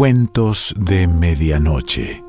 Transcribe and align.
Cuentos 0.00 0.74
de 0.78 1.06
Medianoche. 1.06 2.24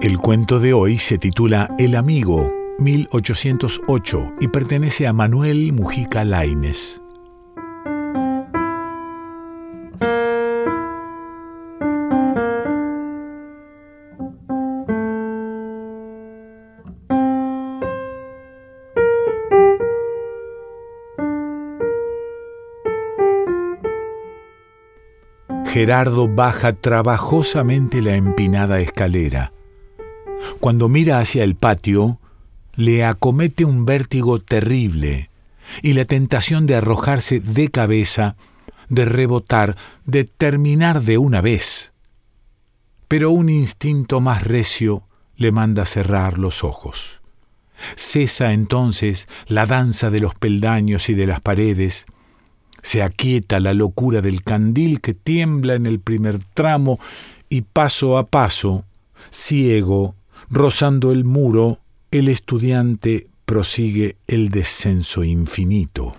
El 0.00 0.18
cuento 0.18 0.60
de 0.60 0.72
hoy 0.72 0.98
se 0.98 1.18
titula 1.18 1.74
El 1.76 1.96
amigo 1.96 2.52
1808 2.78 4.34
y 4.40 4.46
pertenece 4.46 5.08
a 5.08 5.12
Manuel 5.12 5.72
Mujica 5.72 6.24
Laines. 6.24 7.02
Gerardo 25.80 26.28
baja 26.28 26.74
trabajosamente 26.74 28.02
la 28.02 28.14
empinada 28.14 28.80
escalera. 28.80 29.54
Cuando 30.60 30.90
mira 30.90 31.20
hacia 31.20 31.42
el 31.42 31.54
patio, 31.54 32.20
le 32.74 33.02
acomete 33.02 33.64
un 33.64 33.86
vértigo 33.86 34.40
terrible 34.40 35.30
y 35.80 35.94
la 35.94 36.04
tentación 36.04 36.66
de 36.66 36.74
arrojarse 36.74 37.40
de 37.40 37.68
cabeza, 37.68 38.36
de 38.90 39.06
rebotar, 39.06 39.74
de 40.04 40.24
terminar 40.24 41.00
de 41.00 41.16
una 41.16 41.40
vez. 41.40 41.94
Pero 43.08 43.30
un 43.30 43.48
instinto 43.48 44.20
más 44.20 44.44
recio 44.44 45.04
le 45.36 45.50
manda 45.50 45.86
cerrar 45.86 46.36
los 46.36 46.62
ojos. 46.62 47.22
Cesa 47.96 48.52
entonces 48.52 49.28
la 49.46 49.64
danza 49.64 50.10
de 50.10 50.18
los 50.18 50.34
peldaños 50.34 51.08
y 51.08 51.14
de 51.14 51.26
las 51.26 51.40
paredes, 51.40 52.04
se 52.82 53.02
aquieta 53.02 53.60
la 53.60 53.74
locura 53.74 54.20
del 54.20 54.42
candil 54.42 55.00
que 55.00 55.14
tiembla 55.14 55.74
en 55.74 55.86
el 55.86 56.00
primer 56.00 56.40
tramo 56.54 56.98
y 57.48 57.62
paso 57.62 58.18
a 58.18 58.26
paso, 58.26 58.84
ciego, 59.30 60.14
rozando 60.48 61.12
el 61.12 61.24
muro, 61.24 61.78
el 62.10 62.28
estudiante 62.28 63.26
prosigue 63.44 64.16
el 64.26 64.50
descenso 64.50 65.24
infinito. 65.24 66.16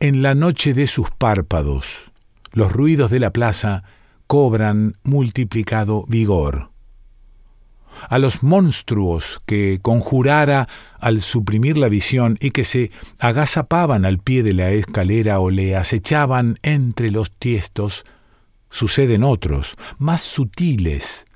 En 0.00 0.22
la 0.22 0.34
noche 0.34 0.74
de 0.74 0.86
sus 0.86 1.10
párpados, 1.10 2.10
los 2.52 2.72
ruidos 2.72 3.10
de 3.10 3.20
la 3.20 3.32
plaza 3.32 3.84
cobran 4.26 4.96
multiplicado 5.04 6.04
vigor 6.08 6.70
a 8.08 8.18
los 8.18 8.42
monstruos 8.42 9.40
que 9.46 9.78
conjurara 9.82 10.68
al 10.98 11.22
suprimir 11.22 11.78
la 11.78 11.88
visión 11.88 12.36
y 12.40 12.50
que 12.50 12.64
se 12.64 12.90
agazapaban 13.18 14.04
al 14.04 14.18
pie 14.18 14.42
de 14.42 14.52
la 14.52 14.70
escalera 14.70 15.40
o 15.40 15.50
le 15.50 15.76
acechaban 15.76 16.58
entre 16.62 17.10
los 17.10 17.30
tiestos, 17.30 18.04
suceden 18.70 19.24
otros, 19.24 19.76
más 19.98 20.22
sutiles, 20.22 21.26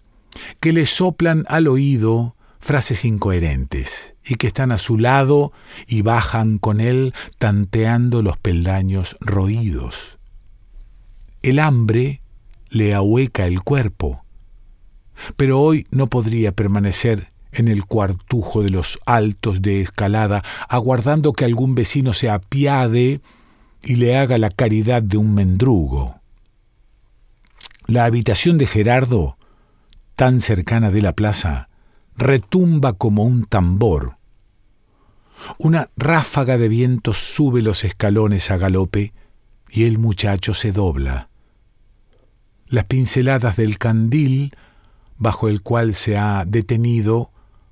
que 0.60 0.72
le 0.72 0.86
soplan 0.86 1.44
al 1.48 1.68
oído 1.68 2.36
frases 2.60 3.04
incoherentes 3.04 4.14
y 4.24 4.36
que 4.36 4.46
están 4.46 4.72
a 4.72 4.78
su 4.78 4.96
lado 4.96 5.52
y 5.86 6.02
bajan 6.02 6.58
con 6.58 6.80
él 6.80 7.12
tanteando 7.38 8.22
los 8.22 8.36
peldaños 8.36 9.16
roídos. 9.20 10.18
El 11.42 11.58
hambre 11.58 12.22
le 12.70 12.94
ahueca 12.94 13.46
el 13.46 13.62
cuerpo, 13.62 14.21
pero 15.36 15.60
hoy 15.60 15.86
no 15.90 16.08
podría 16.08 16.52
permanecer 16.52 17.32
en 17.52 17.68
el 17.68 17.84
cuartujo 17.84 18.62
de 18.62 18.70
los 18.70 18.98
altos 19.04 19.62
de 19.62 19.82
escalada, 19.82 20.42
aguardando 20.68 21.32
que 21.32 21.44
algún 21.44 21.74
vecino 21.74 22.14
se 22.14 22.30
apiade 22.30 23.20
y 23.82 23.96
le 23.96 24.16
haga 24.16 24.38
la 24.38 24.50
caridad 24.50 25.02
de 25.02 25.18
un 25.18 25.34
mendrugo. 25.34 26.20
La 27.86 28.04
habitación 28.04 28.58
de 28.58 28.66
Gerardo, 28.66 29.36
tan 30.16 30.40
cercana 30.40 30.90
de 30.90 31.02
la 31.02 31.12
plaza, 31.12 31.68
retumba 32.16 32.94
como 32.94 33.24
un 33.24 33.44
tambor. 33.44 34.16
Una 35.58 35.90
ráfaga 35.96 36.56
de 36.56 36.68
viento 36.68 37.12
sube 37.12 37.62
los 37.62 37.84
escalones 37.84 38.50
a 38.50 38.56
galope 38.56 39.12
y 39.68 39.84
el 39.84 39.98
muchacho 39.98 40.54
se 40.54 40.72
dobla. 40.72 41.28
Las 42.66 42.84
pinceladas 42.84 43.56
del 43.56 43.78
candil 43.78 44.54
bajo 45.22 45.48
el 45.48 45.62
cual 45.62 45.94
se 45.94 46.18
ha 46.18 46.44
detenido 46.44 47.30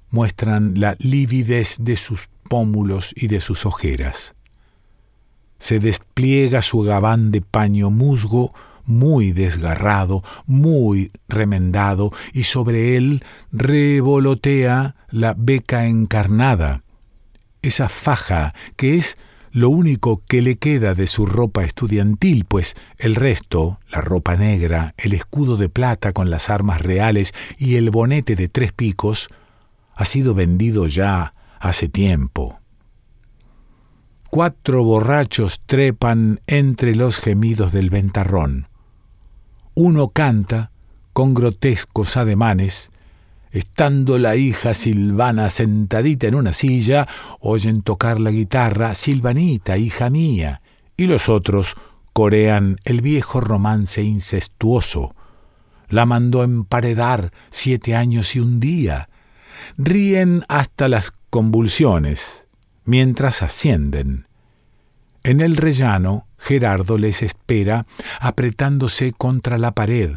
muestran 0.09 0.79
la 0.79 0.95
lividez 1.01 1.79
de 1.81 1.97
sus 1.97 2.29
pómulos 2.49 3.13
y 3.17 3.27
de 3.27 3.41
sus 3.41 3.67
ojeras. 3.67 4.37
Se 5.59 5.81
despliega 5.81 6.63
su 6.63 6.83
gabán 6.83 7.33
de 7.33 7.41
paño 7.41 7.91
musgo 7.91 8.55
muy 8.85 9.33
desgarrado, 9.33 10.23
muy 10.47 11.11
remendado, 11.29 12.13
y 12.33 12.45
sobre 12.45 12.97
él 12.97 13.25
revolotea 13.51 14.95
la 15.11 15.35
beca 15.37 15.87
encarnada, 15.87 16.83
esa 17.63 17.89
faja 17.89 18.55
que 18.77 18.97
es 18.97 19.19
lo 19.53 19.69
único 19.69 20.23
que 20.29 20.43
le 20.43 20.57
queda 20.57 20.95
de 20.95 21.07
su 21.07 21.27
ropa 21.27 21.65
estudiantil, 21.65 22.45
pues 22.45 22.75
el 22.99 23.17
resto, 23.17 23.81
la 23.91 24.01
ropa 24.01 24.37
negra, 24.37 24.95
el 24.97 25.13
escudo 25.13 25.57
de 25.57 25.69
plata 25.69 26.13
con 26.13 26.31
las 26.31 26.51
armas 26.51 26.81
reales 26.81 27.35
y 27.59 27.77
el 27.77 27.91
bonete 27.91 28.37
de 28.37 28.49
tres 28.49 28.73
picos, 28.73 29.29
ha 29.95 30.05
sido 30.05 30.35
vendido 30.35 30.87
ya 30.87 31.35
hace 31.59 31.89
tiempo. 31.89 32.61
Cuatro 34.31 34.85
borrachos 34.85 35.61
trepan 35.67 36.41
entre 36.47 36.95
los 36.95 37.19
gemidos 37.19 37.73
del 37.73 37.91
ventarrón. 37.91 38.69
Uno 39.75 40.11
canta, 40.11 40.71
con 41.13 41.35
grotescos 41.35 42.17
ademanes, 42.17 42.91
Estando 43.53 44.19
la 44.19 44.37
hija 44.37 44.75
Silvana 44.75 45.51
sentadita 45.51 46.29
en 46.29 46.37
una 46.37 46.53
silla, 46.53 47.09
oyen 47.41 47.83
tocar 47.83 48.21
la 48.21 48.31
guitarra, 48.31 48.95
Silvanita, 48.95 49.77
hija 49.77 50.09
mía, 50.09 50.63
y 50.97 51.07
los 51.07 51.29
otros 51.29 51.75
corean 52.13 52.77
el 52.85 53.01
viejo 53.01 53.41
romance 53.41 54.03
incestuoso. 54.03 55.17
La 55.89 56.07
mandó 56.07 56.45
emparedar 56.45 57.33
siete 57.51 57.97
años 57.97 58.37
y 58.37 58.41
un 58.41 58.61
día. 58.61 59.09
Ríen 59.77 60.45
hasta 60.49 60.87
las 60.87 61.13
convulsiones, 61.31 62.47
mientras 62.85 63.43
ascienden. 63.43 64.29
En 65.25 65.41
el 65.41 65.57
rellano, 65.57 66.29
Gerardo 66.39 66.99
les 66.99 67.23
espera, 67.23 67.87
apretándose 68.21 69.13
contra 69.13 69.59
la 69.59 69.73
pared. 69.73 70.13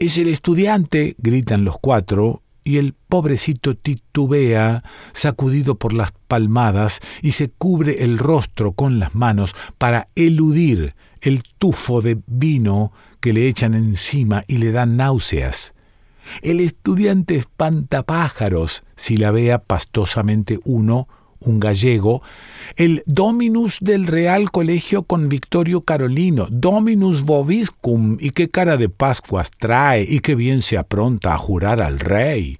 Es 0.00 0.16
el 0.16 0.28
estudiante, 0.28 1.14
gritan 1.18 1.62
los 1.62 1.76
cuatro, 1.78 2.42
y 2.64 2.78
el 2.78 2.94
pobrecito 2.94 3.76
titubea, 3.76 4.82
sacudido 5.12 5.74
por 5.74 5.92
las 5.92 6.12
palmadas, 6.26 7.00
y 7.20 7.32
se 7.32 7.50
cubre 7.50 8.02
el 8.02 8.16
rostro 8.16 8.72
con 8.72 8.98
las 8.98 9.14
manos 9.14 9.54
para 9.76 10.08
eludir 10.14 10.94
el 11.20 11.42
tufo 11.58 12.00
de 12.00 12.18
vino 12.26 12.92
que 13.20 13.34
le 13.34 13.46
echan 13.46 13.74
encima 13.74 14.44
y 14.48 14.56
le 14.56 14.72
dan 14.72 14.96
náuseas. 14.96 15.74
El 16.40 16.60
estudiante 16.60 17.36
espanta 17.36 18.02
pájaros 18.02 18.84
si 18.96 19.18
la 19.18 19.30
vea 19.30 19.58
pastosamente 19.58 20.60
uno 20.64 21.08
un 21.40 21.60
gallego, 21.60 22.22
el 22.76 23.02
Dominus 23.06 23.78
del 23.80 24.06
Real 24.06 24.50
Colegio 24.50 25.02
con 25.02 25.28
Victorio 25.28 25.80
Carolino, 25.80 26.46
Dominus 26.50 27.22
Boviscum, 27.22 28.16
y 28.20 28.30
qué 28.30 28.48
cara 28.48 28.76
de 28.76 28.88
Pascuas 28.88 29.50
trae, 29.58 30.06
y 30.08 30.20
qué 30.20 30.34
bien 30.34 30.62
se 30.62 30.78
apronta 30.78 31.34
a 31.34 31.38
jurar 31.38 31.80
al 31.80 31.98
rey. 31.98 32.58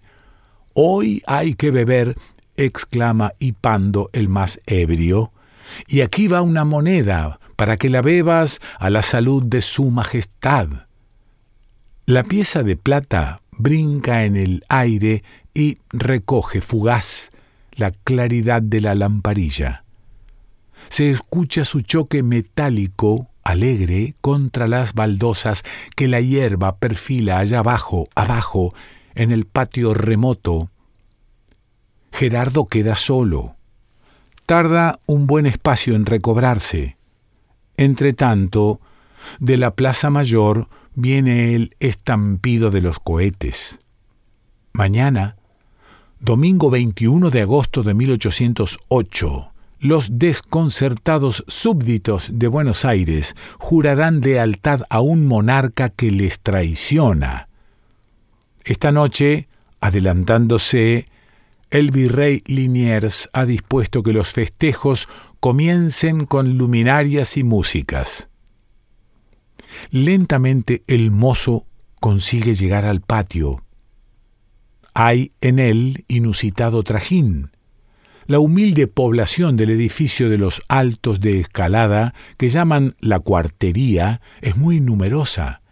Hoy 0.72 1.22
hay 1.26 1.54
que 1.54 1.70
beber, 1.70 2.16
exclama 2.56 3.32
hipando 3.38 4.10
el 4.12 4.28
más 4.28 4.60
ebrio, 4.66 5.32
y 5.86 6.00
aquí 6.00 6.28
va 6.28 6.42
una 6.42 6.64
moneda 6.64 7.38
para 7.56 7.76
que 7.76 7.90
la 7.90 8.02
bebas 8.02 8.60
a 8.78 8.90
la 8.90 9.02
salud 9.02 9.42
de 9.42 9.62
su 9.62 9.90
majestad. 9.90 10.68
La 12.06 12.24
pieza 12.24 12.62
de 12.62 12.76
plata 12.76 13.42
brinca 13.52 14.24
en 14.24 14.36
el 14.36 14.64
aire 14.68 15.22
y 15.54 15.78
recoge 15.90 16.60
fugaz 16.60 17.30
la 17.80 17.90
claridad 17.92 18.60
de 18.60 18.82
la 18.82 18.94
lamparilla. 18.94 19.84
Se 20.90 21.10
escucha 21.10 21.64
su 21.64 21.80
choque 21.80 22.22
metálico, 22.22 23.28
alegre, 23.42 24.14
contra 24.20 24.68
las 24.68 24.92
baldosas 24.92 25.64
que 25.96 26.06
la 26.06 26.20
hierba 26.20 26.76
perfila 26.76 27.38
allá 27.38 27.60
abajo, 27.60 28.08
abajo, 28.14 28.74
en 29.14 29.32
el 29.32 29.46
patio 29.46 29.94
remoto. 29.94 30.70
Gerardo 32.12 32.66
queda 32.66 32.96
solo. 32.96 33.56
Tarda 34.44 35.00
un 35.06 35.26
buen 35.26 35.46
espacio 35.46 35.94
en 35.94 36.04
recobrarse. 36.04 36.98
Entretanto, 37.78 38.80
de 39.38 39.56
la 39.56 39.74
Plaza 39.74 40.10
Mayor 40.10 40.68
viene 40.94 41.54
el 41.54 41.74
estampido 41.80 42.70
de 42.70 42.82
los 42.82 42.98
cohetes. 42.98 43.78
Mañana 44.72 45.36
Domingo 46.22 46.68
21 46.68 47.30
de 47.30 47.40
agosto 47.40 47.82
de 47.82 47.94
1808, 47.94 49.52
los 49.78 50.18
desconcertados 50.18 51.44
súbditos 51.48 52.28
de 52.34 52.46
Buenos 52.46 52.84
Aires 52.84 53.34
jurarán 53.58 54.20
lealtad 54.20 54.82
a 54.90 55.00
un 55.00 55.26
monarca 55.26 55.88
que 55.88 56.10
les 56.10 56.40
traiciona. 56.40 57.48
Esta 58.64 58.92
noche, 58.92 59.48
adelantándose, 59.80 61.08
el 61.70 61.90
virrey 61.90 62.42
Liniers 62.44 63.30
ha 63.32 63.46
dispuesto 63.46 64.02
que 64.02 64.12
los 64.12 64.28
festejos 64.28 65.08
comiencen 65.40 66.26
con 66.26 66.58
luminarias 66.58 67.38
y 67.38 67.44
músicas. 67.44 68.28
Lentamente 69.90 70.82
el 70.86 71.12
mozo 71.12 71.64
consigue 71.98 72.54
llegar 72.54 72.84
al 72.84 73.00
patio. 73.00 73.62
Hay 74.94 75.32
en 75.40 75.58
él 75.58 76.04
inusitado 76.08 76.82
trajín. 76.82 77.50
La 78.26 78.38
humilde 78.38 78.86
población 78.86 79.56
del 79.56 79.70
edificio 79.70 80.30
de 80.30 80.38
los 80.38 80.62
altos 80.68 81.20
de 81.20 81.40
escalada, 81.40 82.14
que 82.36 82.48
llaman 82.48 82.94
la 83.00 83.18
cuartería, 83.18 84.20
es 84.40 84.56
muy 84.56 84.80
numerosa, 84.80 85.62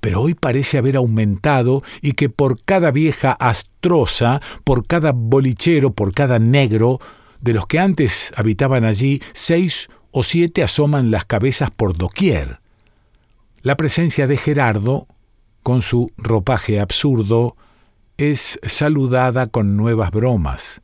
pero 0.00 0.20
hoy 0.20 0.34
parece 0.34 0.78
haber 0.78 0.96
aumentado 0.96 1.82
y 2.00 2.12
que 2.12 2.28
por 2.28 2.62
cada 2.64 2.90
vieja 2.90 3.32
astrosa, 3.32 4.40
por 4.64 4.86
cada 4.86 5.12
bolichero, 5.12 5.92
por 5.92 6.12
cada 6.12 6.38
negro, 6.38 7.00
de 7.40 7.52
los 7.52 7.66
que 7.66 7.78
antes 7.78 8.32
habitaban 8.36 8.84
allí, 8.84 9.20
seis 9.32 9.88
o 10.10 10.22
siete 10.22 10.62
asoman 10.62 11.10
las 11.10 11.24
cabezas 11.24 11.70
por 11.70 11.96
doquier. 11.96 12.60
La 13.62 13.76
presencia 13.76 14.26
de 14.26 14.36
Gerardo, 14.36 15.06
con 15.62 15.82
su 15.82 16.10
ropaje 16.16 16.80
absurdo, 16.80 17.56
es 18.18 18.58
saludada 18.62 19.46
con 19.46 19.76
nuevas 19.76 20.10
bromas. 20.10 20.82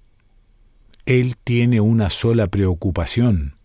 Él 1.07 1.37
tiene 1.43 1.81
una 1.81 2.11
sola 2.11 2.49
preocupación, 2.49 3.57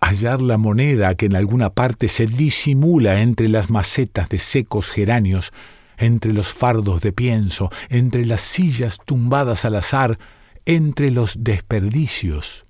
hallar 0.00 0.42
la 0.42 0.56
moneda 0.56 1.14
que 1.14 1.26
en 1.26 1.36
alguna 1.36 1.70
parte 1.70 2.08
se 2.08 2.26
disimula 2.26 3.20
entre 3.20 3.48
las 3.48 3.70
macetas 3.70 4.28
de 4.28 4.38
secos 4.38 4.90
geranios, 4.90 5.52
entre 5.96 6.32
los 6.32 6.52
fardos 6.52 7.00
de 7.00 7.12
pienso, 7.12 7.70
entre 7.88 8.26
las 8.26 8.40
sillas 8.40 8.98
tumbadas 9.04 9.64
al 9.64 9.76
azar, 9.76 10.18
entre 10.66 11.10
los 11.10 11.36
desperdicios. 11.44 12.64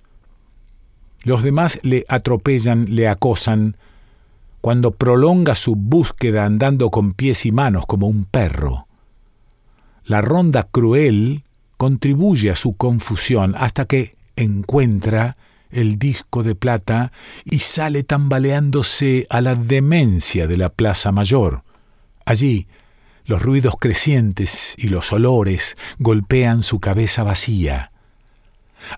Los 1.23 1.41
demás 1.41 1.79
le 1.81 2.05
atropellan, 2.07 2.95
le 2.95 3.07
acosan, 3.07 3.77
cuando 4.61 4.91
prolonga 4.91 5.55
su 5.55 5.75
búsqueda 5.75 6.45
andando 6.45 6.89
con 6.89 7.11
pies 7.11 7.45
y 7.45 7.51
manos 7.51 7.85
como 7.85 8.07
un 8.07 8.25
perro. 8.25 8.84
La 10.05 10.21
ronda 10.21 10.63
cruel 10.63 11.43
contribuye 11.77 12.51
a 12.51 12.55
su 12.55 12.77
confusión 12.77 13.55
hasta 13.57 13.85
que 13.85 14.13
encuentra 14.35 15.37
el 15.71 15.97
disco 15.97 16.43
de 16.43 16.55
plata 16.55 17.11
y 17.43 17.59
sale 17.59 18.03
tambaleándose 18.03 19.27
a 19.29 19.41
la 19.41 19.55
demencia 19.55 20.47
de 20.47 20.57
la 20.57 20.69
Plaza 20.69 21.11
Mayor. 21.11 21.63
Allí, 22.23 22.67
los 23.25 23.41
ruidos 23.41 23.75
crecientes 23.79 24.75
y 24.77 24.89
los 24.89 25.11
olores 25.11 25.75
golpean 25.97 26.63
su 26.63 26.79
cabeza 26.79 27.23
vacía. 27.23 27.91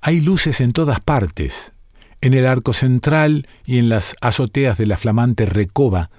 Hay 0.02 0.20
luces 0.20 0.60
en 0.60 0.74
todas 0.74 1.00
partes, 1.00 1.72
en 2.20 2.34
el 2.34 2.46
arco 2.46 2.74
central 2.74 3.48
y 3.66 3.78
en 3.78 3.88
las 3.88 4.16
azoteas 4.22 4.78
de 4.78 4.88
la 4.88 4.98
flamante 4.98 5.46
recoba, 5.46 6.10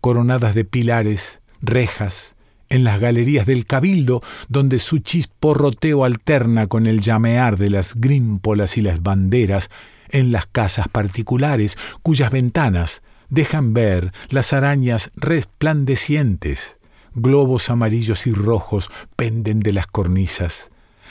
coronadas 0.00 0.54
de 0.54 0.64
pilares, 0.64 1.40
rejas, 1.60 2.35
en 2.68 2.84
las 2.84 3.00
galerías 3.00 3.46
del 3.46 3.66
cabildo, 3.66 4.22
donde 4.48 4.78
su 4.78 4.98
chisporroteo 4.98 6.04
alterna 6.04 6.66
con 6.66 6.86
el 6.86 7.00
llamear 7.00 7.56
de 7.58 7.70
las 7.70 7.94
grímpolas 7.94 8.76
y 8.76 8.82
las 8.82 9.02
banderas, 9.02 9.70
en 10.08 10.32
las 10.32 10.46
casas 10.46 10.88
particulares, 10.88 11.76
cuyas 12.02 12.30
ventanas 12.30 13.02
dejan 13.28 13.74
ver 13.74 14.12
las 14.28 14.52
arañas 14.52 15.10
resplandecientes, 15.16 16.76
globos 17.14 17.70
amarillos 17.70 18.26
y 18.26 18.32
rojos 18.32 18.88
penden 19.16 19.60
de 19.60 19.72
las 19.72 19.86
cornisas, 19.86 20.70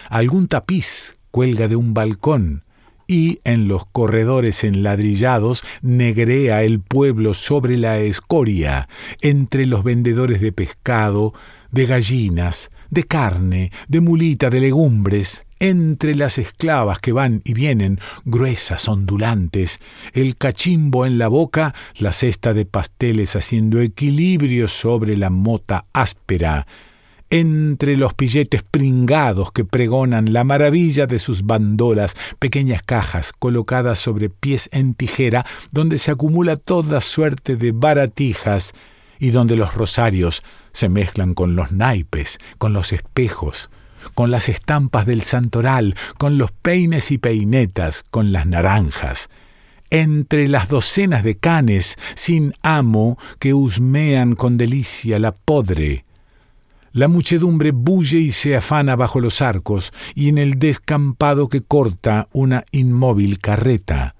algún 0.09 0.47
tapiz 0.47 1.17
cuelga 1.31 1.67
de 1.67 1.75
un 1.75 1.93
balcón, 1.93 2.64
y 3.07 3.39
en 3.43 3.67
los 3.67 3.85
corredores 3.85 4.63
enladrillados 4.63 5.63
negrea 5.81 6.63
el 6.63 6.79
pueblo 6.79 7.33
sobre 7.33 7.77
la 7.77 7.99
escoria, 7.99 8.87
entre 9.21 9.65
los 9.65 9.83
vendedores 9.83 10.41
de 10.41 10.51
pescado, 10.51 11.33
de 11.71 11.85
gallinas, 11.85 12.71
de 12.89 13.03
carne, 13.03 13.71
de 13.87 14.01
mulita, 14.01 14.49
de 14.49 14.59
legumbres, 14.59 15.45
entre 15.59 16.15
las 16.15 16.37
esclavas 16.37 16.99
que 16.99 17.11
van 17.11 17.41
y 17.43 17.53
vienen, 17.53 17.99
gruesas, 18.25 18.87
ondulantes, 18.87 19.79
el 20.13 20.35
cachimbo 20.37 21.05
en 21.05 21.17
la 21.17 21.27
boca, 21.27 21.73
la 21.97 22.11
cesta 22.11 22.53
de 22.53 22.65
pasteles 22.65 23.35
haciendo 23.35 23.81
equilibrio 23.81 24.67
sobre 24.67 25.17
la 25.17 25.29
mota 25.29 25.85
áspera, 25.93 26.67
entre 27.29 27.97
los 27.97 28.13
pilletes 28.13 28.63
pringados 28.63 29.51
que 29.51 29.65
pregonan 29.65 30.33
la 30.33 30.43
maravilla 30.43 31.07
de 31.07 31.19
sus 31.19 31.43
bandolas, 31.43 32.15
pequeñas 32.39 32.83
cajas 32.83 33.33
colocadas 33.37 33.99
sobre 33.99 34.29
pies 34.29 34.69
en 34.71 34.93
tijera, 34.93 35.45
donde 35.71 35.97
se 35.97 36.11
acumula 36.11 36.55
toda 36.55 37.01
suerte 37.01 37.55
de 37.55 37.71
baratijas 37.71 38.73
y 39.19 39.31
donde 39.31 39.55
los 39.55 39.73
rosarios 39.73 40.43
se 40.71 40.89
mezclan 40.89 41.33
con 41.33 41.55
los 41.55 41.71
naipes, 41.71 42.37
con 42.57 42.73
los 42.73 42.91
espejos, 42.91 43.69
con 44.13 44.29
las 44.29 44.49
estampas 44.49 45.05
del 45.05 45.23
santoral, 45.23 45.95
con 46.17 46.37
los 46.37 46.51
peines 46.51 47.11
y 47.11 47.17
peinetas, 47.17 48.05
con 48.11 48.31
las 48.31 48.45
naranjas, 48.45 49.29
entre 49.89 50.47
las 50.47 50.67
docenas 50.67 51.23
de 51.23 51.35
canes 51.35 51.97
sin 52.15 52.53
amo 52.61 53.17
que 53.39 53.53
husmean 53.53 54.35
con 54.35 54.57
delicia 54.57 55.19
la 55.19 55.31
podre, 55.31 56.04
la 56.95 57.09
muchedumbre 57.09 57.71
bulle 57.71 58.19
y 58.19 58.31
se 58.31 58.55
afana 58.55 58.95
bajo 58.95 59.19
los 59.19 59.41
arcos 59.41 59.91
y 60.15 60.29
en 60.29 60.37
el 60.37 60.57
descampado 60.59 61.49
que 61.49 61.59
corta 61.59 62.29
una 62.31 62.63
inmóvil 62.71 63.39
carreta. 63.39 64.15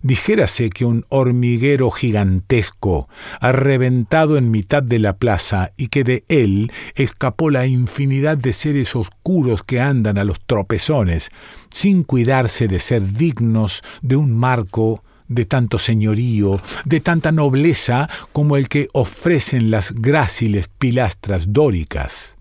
Dijérase 0.00 0.70
que 0.70 0.86
un 0.86 1.04
hormiguero 1.10 1.90
gigantesco 1.90 3.10
ha 3.38 3.52
reventado 3.52 4.38
en 4.38 4.50
mitad 4.50 4.82
de 4.82 4.98
la 4.98 5.18
plaza 5.18 5.72
y 5.76 5.88
que 5.88 6.02
de 6.02 6.24
él 6.28 6.72
escapó 6.94 7.50
la 7.50 7.66
infinidad 7.66 8.38
de 8.38 8.54
seres 8.54 8.96
oscuros 8.96 9.62
que 9.62 9.78
andan 9.78 10.16
a 10.16 10.24
los 10.24 10.40
tropezones, 10.40 11.28
sin 11.70 12.04
cuidarse 12.04 12.66
de 12.66 12.80
ser 12.80 13.12
dignos 13.12 13.82
de 14.00 14.16
un 14.16 14.34
marco 14.34 15.04
de 15.30 15.46
tanto 15.46 15.78
señorío, 15.78 16.60
de 16.84 17.00
tanta 17.00 17.32
nobleza 17.32 18.10
como 18.32 18.56
el 18.56 18.68
que 18.68 18.88
ofrecen 18.92 19.70
las 19.70 19.92
gráciles 19.92 20.68
pilastras 20.68 21.52
dóricas. 21.52 22.36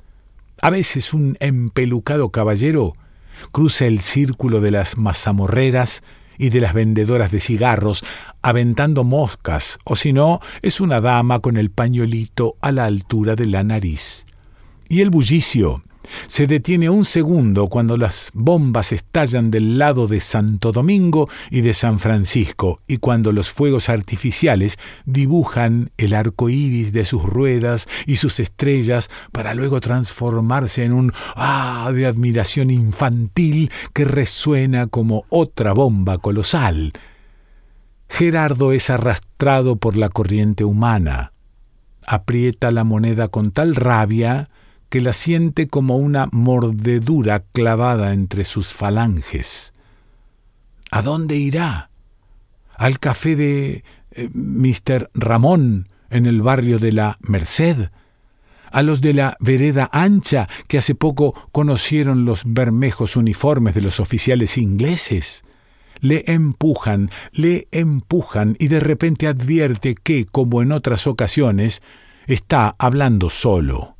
A 0.62 0.72
veces 0.72 1.14
un 1.14 1.38
empelucado 1.40 2.30
caballero 2.32 2.96
cruza 3.54 3.86
el 3.86 4.02
círculo 4.02 4.60
de 4.60 4.72
las 4.72 4.98
mazamorreras 4.98 6.04
y 6.38 6.50
de 6.50 6.62
las 6.62 6.74
vendedoras 6.74 7.32
de 7.32 7.40
cigarros, 7.40 8.04
aventando 8.42 9.04
moscas, 9.04 9.78
o 9.84 9.96
si 9.96 10.12
no, 10.12 10.40
es 10.62 10.82
una 10.82 11.00
dama 11.00 11.40
con 11.40 11.58
el 11.58 11.70
pañuelito 11.70 12.56
a 12.60 12.72
la 12.72 12.86
altura 12.86 13.36
de 13.36 13.46
la 13.46 13.64
nariz. 13.64 14.26
Y 14.88 15.02
el 15.02 15.12
bullicio, 15.12 15.84
se 16.28 16.48
detiene 16.48 16.90
un 16.90 17.06
segundo 17.06 17.68
cuando 17.68 17.98
las 17.98 18.32
bombas 18.34 18.92
estallan 18.92 19.52
del 19.52 19.78
lado 19.78 20.08
de 20.08 20.20
Santo 20.20 20.72
Domingo 20.72 21.30
y 21.50 21.62
de 21.62 21.74
San 21.74 22.00
Francisco, 22.00 22.82
y 22.88 22.98
cuando 22.98 23.32
los 23.32 23.52
fuegos 23.52 23.90
artificiales 23.90 24.78
dibujan 25.06 25.92
el 25.98 26.14
arco 26.14 26.50
iris 26.50 26.94
de 26.94 27.06
sus 27.06 27.24
ruedas 27.24 27.88
y 28.06 28.18
sus 28.18 28.40
estrellas 28.40 29.10
para 29.32 29.54
luego 29.54 29.82
transformarse 29.82 30.84
en 30.84 30.94
un 30.94 31.14
ah 31.36 31.92
de 31.94 32.06
admiración 32.06 32.72
infantil 32.72 33.72
que 33.94 34.06
resuena 34.06 34.88
como 34.88 35.26
otra 35.30 35.74
bomba 35.74 36.18
colosal. 36.18 36.94
Gerardo 38.10 38.72
es 38.72 38.90
arrastrado 38.90 39.76
por 39.76 39.96
la 39.96 40.10
corriente 40.10 40.64
humana. 40.64 41.32
Aprieta 42.06 42.72
la 42.72 42.84
moneda 42.84 43.28
con 43.28 43.52
tal 43.52 43.76
rabia 43.76 44.50
que 44.90 45.02
la 45.02 45.14
siente 45.14 45.68
como 45.68 45.98
una 45.98 46.28
mordedura 46.32 47.42
clavada 47.52 48.14
entre 48.14 48.44
sus 48.44 48.74
falanges. 48.74 49.74
¿A 50.92 51.02
dónde 51.02 51.36
irá? 51.36 51.92
¿Al 52.76 53.00
café 53.00 53.36
de 53.36 53.84
eh, 54.12 54.30
Mr. 54.34 55.10
Ramón 55.14 55.90
en 56.10 56.26
el 56.26 56.42
barrio 56.42 56.80
de 56.80 56.92
la 56.92 57.18
Merced? 57.22 57.90
¿A 58.72 58.84
los 58.84 59.02
de 59.02 59.14
la 59.14 59.38
vereda 59.40 59.90
ancha 59.92 60.48
que 60.68 60.78
hace 60.78 60.96
poco 60.96 61.34
conocieron 61.52 62.26
los 62.26 62.44
bermejos 62.46 63.16
uniformes 63.16 63.76
de 63.76 63.82
los 63.82 64.00
oficiales 64.00 64.58
ingleses? 64.58 65.44
Le 66.02 66.24
empujan, 66.28 67.12
le 67.32 67.68
empujan 67.72 68.56
y 68.60 68.68
de 68.68 68.80
repente 68.80 69.28
advierte 69.28 69.96
que, 69.96 70.26
como 70.26 70.62
en 70.62 70.72
otras 70.72 71.08
ocasiones, 71.08 71.82
está 72.28 72.76
hablando 72.80 73.30
solo. 73.30 73.98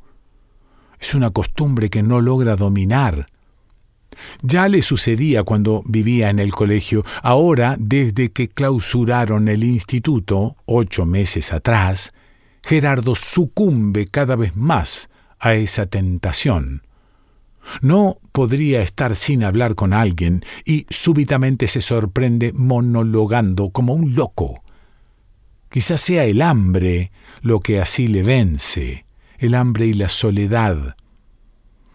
Es 1.00 1.14
una 1.14 1.30
costumbre 1.30 1.88
que 1.88 2.02
no 2.02 2.20
logra 2.20 2.56
dominar. 2.56 3.26
Ya 4.42 4.68
le 4.68 4.82
sucedía 4.82 5.44
cuando 5.44 5.82
vivía 5.86 6.30
en 6.30 6.38
el 6.38 6.52
colegio. 6.52 7.04
Ahora, 7.22 7.76
desde 7.78 8.30
que 8.30 8.48
clausuraron 8.48 9.48
el 9.48 9.64
instituto, 9.64 10.56
ocho 10.66 11.06
meses 11.06 11.52
atrás, 11.52 12.12
Gerardo 12.62 13.14
sucumbe 13.14 14.06
cada 14.06 14.36
vez 14.36 14.54
más 14.56 15.08
a 15.38 15.54
esa 15.54 15.86
tentación. 15.86 16.82
No 17.82 18.18
podría 18.32 18.82
estar 18.82 19.16
sin 19.16 19.44
hablar 19.44 19.74
con 19.74 19.92
alguien 19.92 20.44
y 20.64 20.86
súbitamente 20.90 21.68
se 21.68 21.80
sorprende 21.80 22.52
monologando 22.54 23.70
como 23.70 23.94
un 23.94 24.14
loco. 24.14 24.62
Quizás 25.70 26.00
sea 26.00 26.24
el 26.24 26.42
hambre 26.42 27.12
lo 27.42 27.60
que 27.60 27.80
así 27.80 28.08
le 28.08 28.22
vence, 28.22 29.04
el 29.40 29.54
hambre 29.54 29.86
y 29.86 29.94
la 29.94 30.08
soledad, 30.08 30.94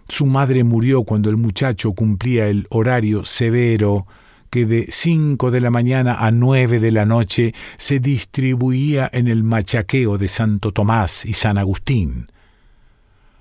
su 0.08 0.26
madre 0.26 0.64
murió 0.64 1.04
cuando 1.04 1.30
el 1.30 1.38
muchacho 1.38 1.94
cumplía 1.94 2.48
el 2.48 2.68
horario 2.70 3.26
severo 3.26 4.06
que 4.52 4.66
de 4.66 4.88
cinco 4.90 5.50
de 5.50 5.62
la 5.62 5.72
mañana 5.72 6.16
a 6.26 6.32
nueve 6.32 6.80
de 6.80 6.92
la 6.92 7.06
noche 7.06 7.54
se 7.78 8.00
distribuía 8.00 9.10
en 9.12 9.28
el 9.28 9.44
machaqueo 9.44 10.18
de 10.18 10.28
Santo 10.28 10.72
Tomás 10.72 11.26
y 11.26 11.34
San 11.34 11.58
Agustín. 11.58 12.28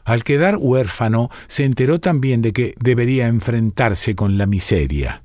Al 0.04 0.24
quedar 0.24 0.56
huérfano, 0.58 1.30
se 1.46 1.64
enteró 1.64 1.98
también 1.98 2.42
de 2.42 2.52
que 2.52 2.74
debería 2.78 3.26
enfrentarse 3.28 4.14
con 4.14 4.38
la 4.38 4.46
miseria. 4.46 5.22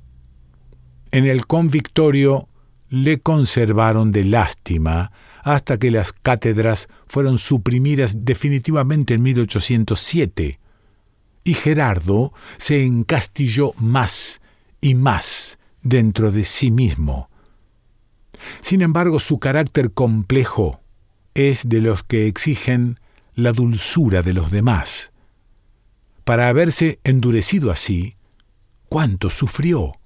En 1.10 1.26
el 1.26 1.46
convictorio 1.46 2.48
le 2.88 3.20
conservaron 3.20 4.12
de 4.12 4.24
lástima 4.24 5.10
hasta 5.42 5.78
que 5.78 5.90
las 5.90 6.12
cátedras 6.12 6.88
fueron 7.06 7.38
suprimidas 7.38 8.24
definitivamente 8.24 9.14
en 9.14 9.22
1807 9.22 10.58
y 11.44 11.54
Gerardo 11.54 12.32
se 12.58 12.84
encastilló 12.84 13.72
más 13.76 14.40
y 14.80 14.94
más 14.94 15.58
dentro 15.82 16.30
de 16.30 16.44
sí 16.44 16.70
mismo. 16.70 17.30
Sin 18.62 18.82
embargo, 18.82 19.20
su 19.20 19.38
carácter 19.38 19.92
complejo 19.92 20.80
es 21.34 21.68
de 21.68 21.80
los 21.80 22.02
que 22.02 22.26
exigen 22.26 22.98
la 23.34 23.52
dulzura 23.52 24.22
de 24.22 24.34
los 24.34 24.50
demás. 24.50 25.12
Para 26.24 26.48
haberse 26.48 27.00
endurecido 27.04 27.70
así, 27.70 28.16
¿cuánto 28.88 29.30
sufrió? 29.30 29.99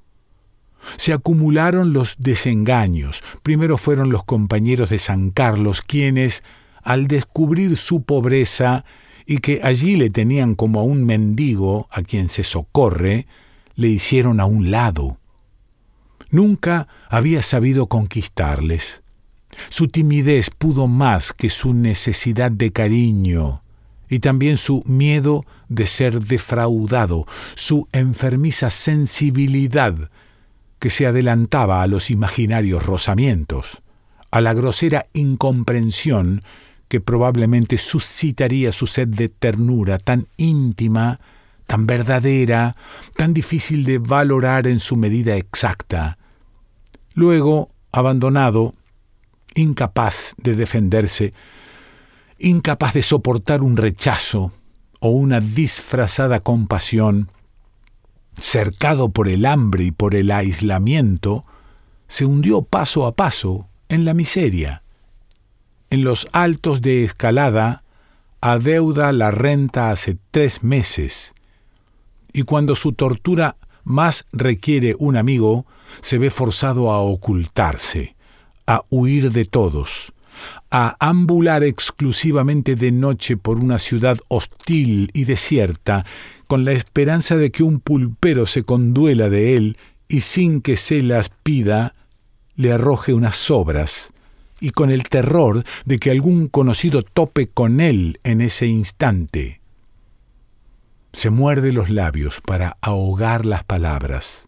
Se 0.97 1.13
acumularon 1.13 1.93
los 1.93 2.17
desengaños. 2.19 3.23
Primero 3.43 3.79
fueron 3.79 4.11
los 4.11 4.25
compañeros 4.25 4.91
de 4.91 4.99
San 4.99 5.31
Carlos 5.31 5.83
quienes, 5.83 6.43
al 6.83 7.07
descubrir 7.07 7.77
su 7.77 8.03
pobreza, 8.03 8.85
y 9.27 9.39
que 9.39 9.61
allí 9.63 9.97
le 9.97 10.11
tenían 10.11 10.55
como 10.55 10.81
a 10.81 10.83
un 10.83 11.05
mendigo 11.05 11.89
a 11.91 12.03
quien 12.03 12.29
se 12.29 12.45
socorre, 12.45 13.27
le 13.75 13.89
hicieron 13.89 14.41
a 14.41 14.45
un 14.45 14.71
lado. 14.71 15.19
Nunca 16.31 16.89
había 17.09 17.43
sabido 17.43 17.87
conquistarles. 17.87 19.03
Su 19.69 19.89
timidez 19.89 20.51
pudo 20.51 20.89
más 20.89 21.33
que 21.33 21.49
su 21.49 21.73
necesidad 21.75 22.51
de 22.51 22.73
cariño 22.73 23.63
y 24.09 24.19
también 24.19 24.59
su 24.59 24.83
miedo 24.87 25.45
de 25.69 25.87
ser 25.87 26.21
defraudado, 26.21 27.27
su 27.55 27.89
enfermiza 27.93 28.71
sensibilidad 28.71 30.11
que 30.85 30.91
se 30.91 31.07
adelantaba 31.07 31.81
a 31.81 31.87
los 31.87 32.11
imaginarios 32.11 32.85
rozamientos, 32.85 33.81
a 34.31 34.43
la 34.43 34.53
grosera 34.53 35.07
incomprensión 35.15 36.43
que 36.89 37.01
probablemente 37.01 37.79
suscitaría 37.79 38.71
su 38.71 38.87
sed 38.87 39.09
de 39.09 39.31
ternura 39.31 39.97
tan 39.97 40.27
íntima, 40.37 41.21
tan 41.67 41.87
verdadera, 41.87 42.77
tan 43.17 43.33
difícil 43.33 43.87
de 43.87 43.97
valorar 43.97 44.67
en 44.67 44.79
su 44.79 44.97
medida 44.97 45.37
exacta. 45.37 46.19
Luego, 47.15 47.71
abandonado, 47.91 48.75
incapaz 49.55 50.35
de 50.37 50.55
defenderse, 50.55 51.33
incapaz 52.39 52.93
de 52.93 53.03
soportar 53.03 53.63
un 53.63 53.79
rechazo 53.79 54.53
o 55.01 55.09
una 55.09 55.41
disfrazada 55.41 56.41
compasión, 56.41 57.31
cercado 58.41 59.11
por 59.11 59.29
el 59.29 59.47
hambre 59.47 59.85
y 59.85 59.91
por 59.91 60.15
el 60.15 60.31
aislamiento, 60.31 61.45
se 62.09 62.25
hundió 62.25 62.63
paso 62.63 63.07
a 63.07 63.15
paso 63.15 63.69
en 63.89 64.05
la 64.05 64.15
miseria. 64.15 64.83
En 65.91 66.05
los 66.05 66.29
altos 66.33 66.83
de 66.83 67.05
escalada, 67.05 67.85
adeuda 68.41 69.13
la 69.13 69.31
renta 69.31 69.91
hace 69.91 70.19
tres 70.31 70.63
meses, 70.63 71.35
y 72.33 72.43
cuando 72.43 72.75
su 72.75 72.93
tortura 72.93 73.57
más 73.85 74.27
requiere 74.33 74.97
un 74.99 75.17
amigo, 75.17 75.67
se 76.01 76.19
ve 76.19 76.31
forzado 76.31 76.91
a 76.91 77.01
ocultarse, 77.01 78.17
a 78.67 78.83
huir 78.91 79.31
de 79.31 79.45
todos, 79.45 80.13
a 80.71 80.97
ambular 81.01 81.63
exclusivamente 81.63 82.77
de 82.77 82.93
noche 82.93 83.37
por 83.37 83.59
una 83.59 83.79
ciudad 83.79 84.19
hostil 84.29 85.11
y 85.13 85.25
desierta, 85.25 86.05
con 86.47 86.65
la 86.65 86.73
esperanza 86.73 87.37
de 87.37 87.51
que 87.51 87.63
un 87.63 87.81
pulpero 87.81 88.47
se 88.47 88.65
conduela 88.65 89.31
de 89.31 89.57
él 89.57 89.77
y 90.09 90.21
sin 90.21 90.61
que 90.61 90.77
se 90.77 91.03
las 91.03 91.29
pida, 91.29 91.95
le 92.57 92.73
arroje 92.73 93.15
unas 93.15 93.37
sobras, 93.37 94.13
y 94.61 94.71
con 94.71 94.91
el 94.91 95.05
terror 95.05 95.65
de 95.85 95.99
que 95.99 96.11
algún 96.11 96.49
conocido 96.49 97.03
tope 97.03 97.49
con 97.49 97.81
él 97.81 98.21
en 98.23 98.41
ese 98.41 98.67
instante. 98.67 99.61
Se 101.13 101.31
muerde 101.31 101.73
los 101.73 101.91
labios 101.91 102.41
para 102.41 102.77
ahogar 102.81 103.47
las 103.47 103.65
palabras. 103.65 104.47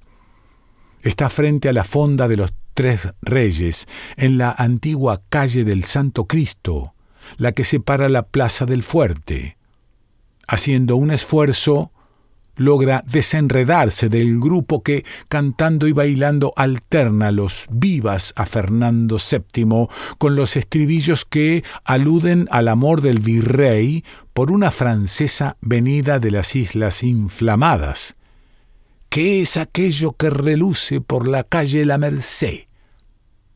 Está 1.03 1.31
frente 1.31 1.69
a 1.69 1.73
la 1.73 1.85
fonda 1.85 2.27
de 2.27 2.37
los 2.37 2.53
Tres 2.77 3.09
Reyes, 3.23 3.89
en 4.19 4.37
la 4.37 4.51
antigua 4.51 5.23
calle 5.31 5.65
del 5.65 5.83
Santo 5.85 6.27
Cristo, 6.27 6.93
la 7.39 7.53
que 7.53 7.65
separa 7.65 8.11
la 8.11 8.25
Plaza 8.25 8.67
del 8.67 8.83
Fuerte. 8.83 9.57
Haciendo 10.47 10.97
un 10.97 11.11
esfuerzo, 11.11 11.91
logra 12.55 13.03
desenredarse 13.07 14.11
del 14.11 14.39
grupo 14.39 14.83
que, 14.83 15.07
cantando 15.29 15.87
y 15.87 15.93
bailando, 15.93 16.53
alterna 16.55 17.33
los 17.33 17.67
vivas 17.71 18.35
a 18.37 18.45
Fernando 18.45 19.17
VII 19.17 19.89
con 20.19 20.37
los 20.37 20.55
estribillos 20.55 21.25
que 21.25 21.65
aluden 21.83 22.47
al 22.51 22.69
amor 22.69 23.01
del 23.01 23.21
virrey 23.21 24.05
por 24.35 24.53
una 24.53 24.71
francesa 24.71 25.57
venida 25.63 26.19
de 26.19 26.31
las 26.31 26.55
Islas 26.55 27.03
Inflamadas. 27.03 28.17
¿Qué 29.09 29.41
es 29.41 29.57
aquello 29.57 30.13
que 30.13 30.29
reluce 30.29 31.01
por 31.01 31.27
la 31.27 31.43
calle 31.43 31.87
La 31.87 31.97
Merced? 31.97 32.66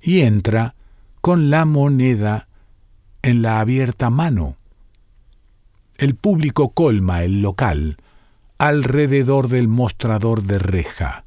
Y 0.01 0.23
entra 0.23 0.75
con 1.21 1.51
la 1.51 1.65
moneda 1.65 2.49
en 3.23 3.43
la 3.43 3.61
abierta 3.61 4.11
mano. 4.11 4.57
El 5.97 6.15
público 6.15 6.71
colma 6.71 7.23
el 7.25 7.43
local, 7.43 7.99
alrededor 8.59 9.49
del 9.49 9.69
mostrador 9.69 10.43
de 10.43 10.59
reja. 10.59 11.25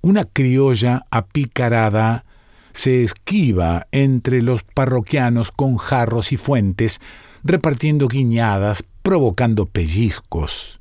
Una 0.00 0.24
criolla 0.24 1.04
apicarada 1.10 2.24
se 2.72 3.04
esquiva 3.04 3.86
entre 3.92 4.42
los 4.42 4.62
parroquianos 4.62 5.52
con 5.52 5.76
jarros 5.76 6.32
y 6.32 6.36
fuentes, 6.36 7.00
repartiendo 7.42 8.08
guiñadas, 8.08 8.84
provocando 9.02 9.66
pellizcos. 9.66 10.80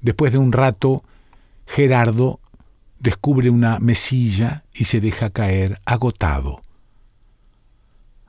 Después 0.00 0.32
de 0.32 0.38
un 0.38 0.52
rato, 0.52 1.04
Gerardo 1.66 2.40
descubre 3.00 3.50
una 3.50 3.78
mesilla 3.80 4.64
y 4.72 4.84
se 4.84 5.00
deja 5.00 5.30
caer 5.30 5.80
agotado. 5.84 6.62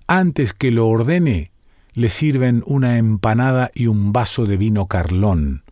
Antes 0.07 0.53
que 0.53 0.71
lo 0.71 0.87
ordene, 0.87 1.51
le 1.93 2.09
sirven 2.09 2.63
una 2.65 2.97
empanada 2.97 3.69
y 3.75 3.87
un 3.87 4.11
vaso 4.11 4.45
de 4.45 4.57
vino 4.57 4.87
carlón, 4.87 5.63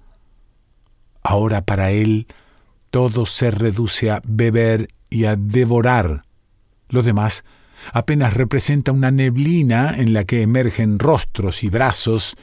Ahora 1.21 1.61
para 1.61 1.91
él 1.91 2.27
todo 2.89 3.25
se 3.25 3.51
reduce 3.51 4.09
a 4.09 4.21
beber 4.25 4.89
y 5.09 5.25
a 5.25 5.35
devorar. 5.35 6.23
Lo 6.87 7.03
demás 7.03 7.43
apenas 7.93 8.33
representa 8.33 8.91
una 8.91 9.11
neblina 9.11 9.93
en 9.95 10.13
la 10.13 10.23
que 10.23 10.41
emergen 10.41 10.99
rostros 10.99 11.63
y 11.63 11.69
brazos 11.69 12.35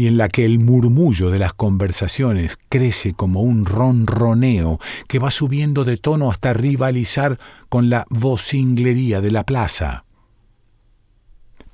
y 0.00 0.06
en 0.06 0.16
la 0.16 0.30
que 0.30 0.46
el 0.46 0.58
murmullo 0.58 1.28
de 1.28 1.38
las 1.38 1.52
conversaciones 1.52 2.58
crece 2.70 3.12
como 3.12 3.42
un 3.42 3.66
ronroneo 3.66 4.80
que 5.06 5.18
va 5.18 5.30
subiendo 5.30 5.84
de 5.84 5.98
tono 5.98 6.30
hasta 6.30 6.54
rivalizar 6.54 7.38
con 7.68 7.90
la 7.90 8.06
vocinglería 8.08 9.20
de 9.20 9.30
la 9.30 9.44
plaza. 9.44 10.06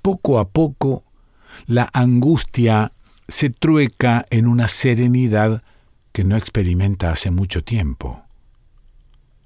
Poco 0.03 0.41
a 0.41 0.49
poco, 0.49 1.05
la 1.67 1.89
angustia 1.93 2.91
se 3.29 3.51
trueca 3.51 4.27
en 4.31 4.49
una 4.49 4.67
serenidad 4.67 5.63
que 6.11 6.25
no 6.25 6.37
experimenta 6.37 7.13
hace 7.13 7.31
mucho 7.31 7.63
tiempo. 7.63 8.25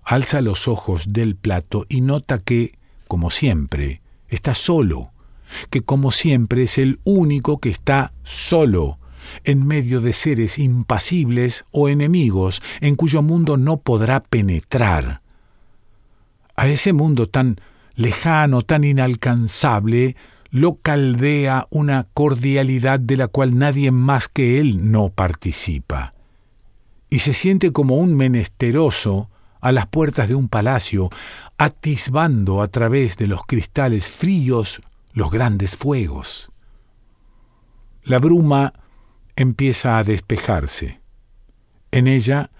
Alza 0.04 0.40
los 0.40 0.68
ojos 0.68 1.12
del 1.12 1.36
plato 1.36 1.84
y 1.90 2.00
nota 2.00 2.38
que, 2.38 2.78
como 3.08 3.30
siempre, 3.30 4.00
está 4.28 4.54
solo, 4.54 5.12
que 5.70 5.82
como 5.82 6.10
siempre 6.10 6.64
es 6.64 6.78
el 6.78 7.00
único 7.04 7.58
que 7.58 7.70
está 7.70 8.12
solo, 8.22 8.98
en 9.44 9.66
medio 9.66 10.00
de 10.00 10.12
seres 10.12 10.58
impasibles 10.58 11.64
o 11.70 11.88
enemigos 11.88 12.62
en 12.80 12.96
cuyo 12.96 13.22
mundo 13.22 13.56
no 13.56 13.78
podrá 13.78 14.20
penetrar. 14.20 15.22
A 16.56 16.68
ese 16.68 16.92
mundo 16.92 17.28
tan 17.28 17.60
lejano, 17.94 18.62
tan 18.62 18.84
inalcanzable, 18.84 20.16
lo 20.50 20.76
caldea 20.76 21.66
una 21.70 22.06
cordialidad 22.12 22.98
de 22.98 23.16
la 23.16 23.28
cual 23.28 23.56
nadie 23.56 23.90
más 23.90 24.28
que 24.28 24.58
él 24.58 24.90
no 24.90 25.10
participa. 25.10 26.14
Y 27.08 27.20
se 27.20 27.34
siente 27.34 27.72
como 27.72 27.96
un 27.96 28.16
menesteroso 28.16 29.30
a 29.60 29.72
las 29.72 29.86
puertas 29.86 30.28
de 30.28 30.34
un 30.34 30.48
palacio, 30.48 31.10
atisbando 31.58 32.62
a 32.62 32.68
través 32.68 33.16
de 33.16 33.26
los 33.26 33.42
cristales 33.46 34.08
fríos 34.08 34.80
los 35.12 35.30
grandes 35.30 35.76
fuegos. 35.76 36.50
La 38.02 38.18
bruma 38.18 38.72
empieza 39.36 39.98
a 39.98 40.04
despejarse. 40.04 41.00
En 41.90 42.06
ella, 42.06 42.50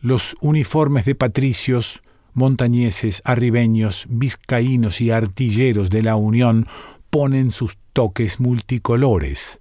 los 0.00 0.36
uniformes 0.40 1.04
de 1.04 1.14
patricios, 1.14 2.02
montañeses, 2.34 3.22
arribeños, 3.24 4.06
vizcaínos 4.08 5.00
y 5.00 5.10
artilleros 5.10 5.90
de 5.90 6.02
la 6.02 6.16
Unión 6.16 6.66
ponen 7.10 7.50
sus 7.50 7.78
toques 7.92 8.40
multicolores. 8.40 9.60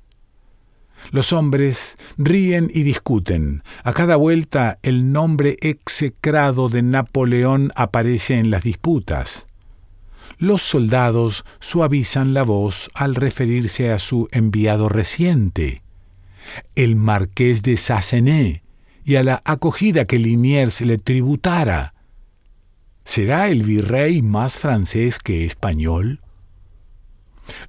Los 1.11 1.33
hombres 1.33 1.97
ríen 2.17 2.71
y 2.73 2.83
discuten. 2.83 3.63
A 3.83 3.93
cada 3.93 4.15
vuelta 4.15 4.79
el 4.83 5.11
nombre 5.11 5.57
execrado 5.61 6.69
de 6.69 6.81
Napoleón 6.81 7.71
aparece 7.75 8.39
en 8.39 8.49
las 8.49 8.63
disputas. 8.63 9.47
Los 10.37 10.61
soldados 10.61 11.45
suavizan 11.59 12.33
la 12.33 12.43
voz 12.43 12.89
al 12.93 13.15
referirse 13.15 13.91
a 13.91 13.99
su 13.99 14.27
enviado 14.31 14.89
reciente, 14.89 15.83
el 16.75 16.95
marqués 16.95 17.63
de 17.63 17.77
Sassenet, 17.77 18.63
y 19.05 19.15
a 19.15 19.23
la 19.23 19.41
acogida 19.45 20.05
que 20.05 20.17
Liniers 20.17 20.81
le 20.81 20.97
tributara. 20.97 21.93
¿Será 23.03 23.49
el 23.49 23.63
virrey 23.63 24.21
más 24.21 24.57
francés 24.57 25.19
que 25.19 25.45
español? 25.45 26.21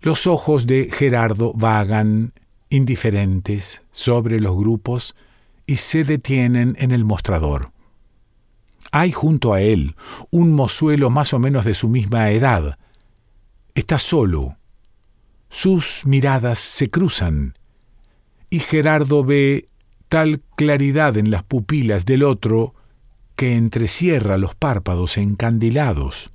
Los 0.01 0.27
ojos 0.27 0.67
de 0.67 0.89
Gerardo 0.93 1.53
vagan, 1.55 2.33
indiferentes, 2.71 3.83
sobre 3.91 4.41
los 4.41 4.57
grupos 4.57 5.15
y 5.67 5.77
se 5.77 6.05
detienen 6.05 6.77
en 6.79 6.93
el 6.93 7.05
mostrador. 7.05 7.74
Hay 8.97 9.11
junto 9.11 9.53
a 9.53 9.61
él 9.61 9.97
un 10.31 10.53
mozuelo 10.53 11.11
más 11.11 11.35
o 11.35 11.41
menos 11.41 11.65
de 11.65 11.75
su 11.75 11.89
misma 11.89 12.31
edad. 12.31 12.79
Está 13.75 13.99
solo. 13.99 14.57
Sus 15.49 16.03
miradas 16.05 16.61
se 16.61 16.91
cruzan 16.91 17.59
y 18.51 18.61
Gerardo 18.61 19.25
ve 19.25 19.67
tal 20.09 20.43
claridad 20.55 21.17
en 21.17 21.33
las 21.33 21.43
pupilas 21.43 22.07
del 22.07 22.23
otro 22.23 22.77
que 23.35 23.57
entrecierra 23.57 24.39
los 24.39 24.55
párpados 24.55 25.17
encandilados. 25.17 26.31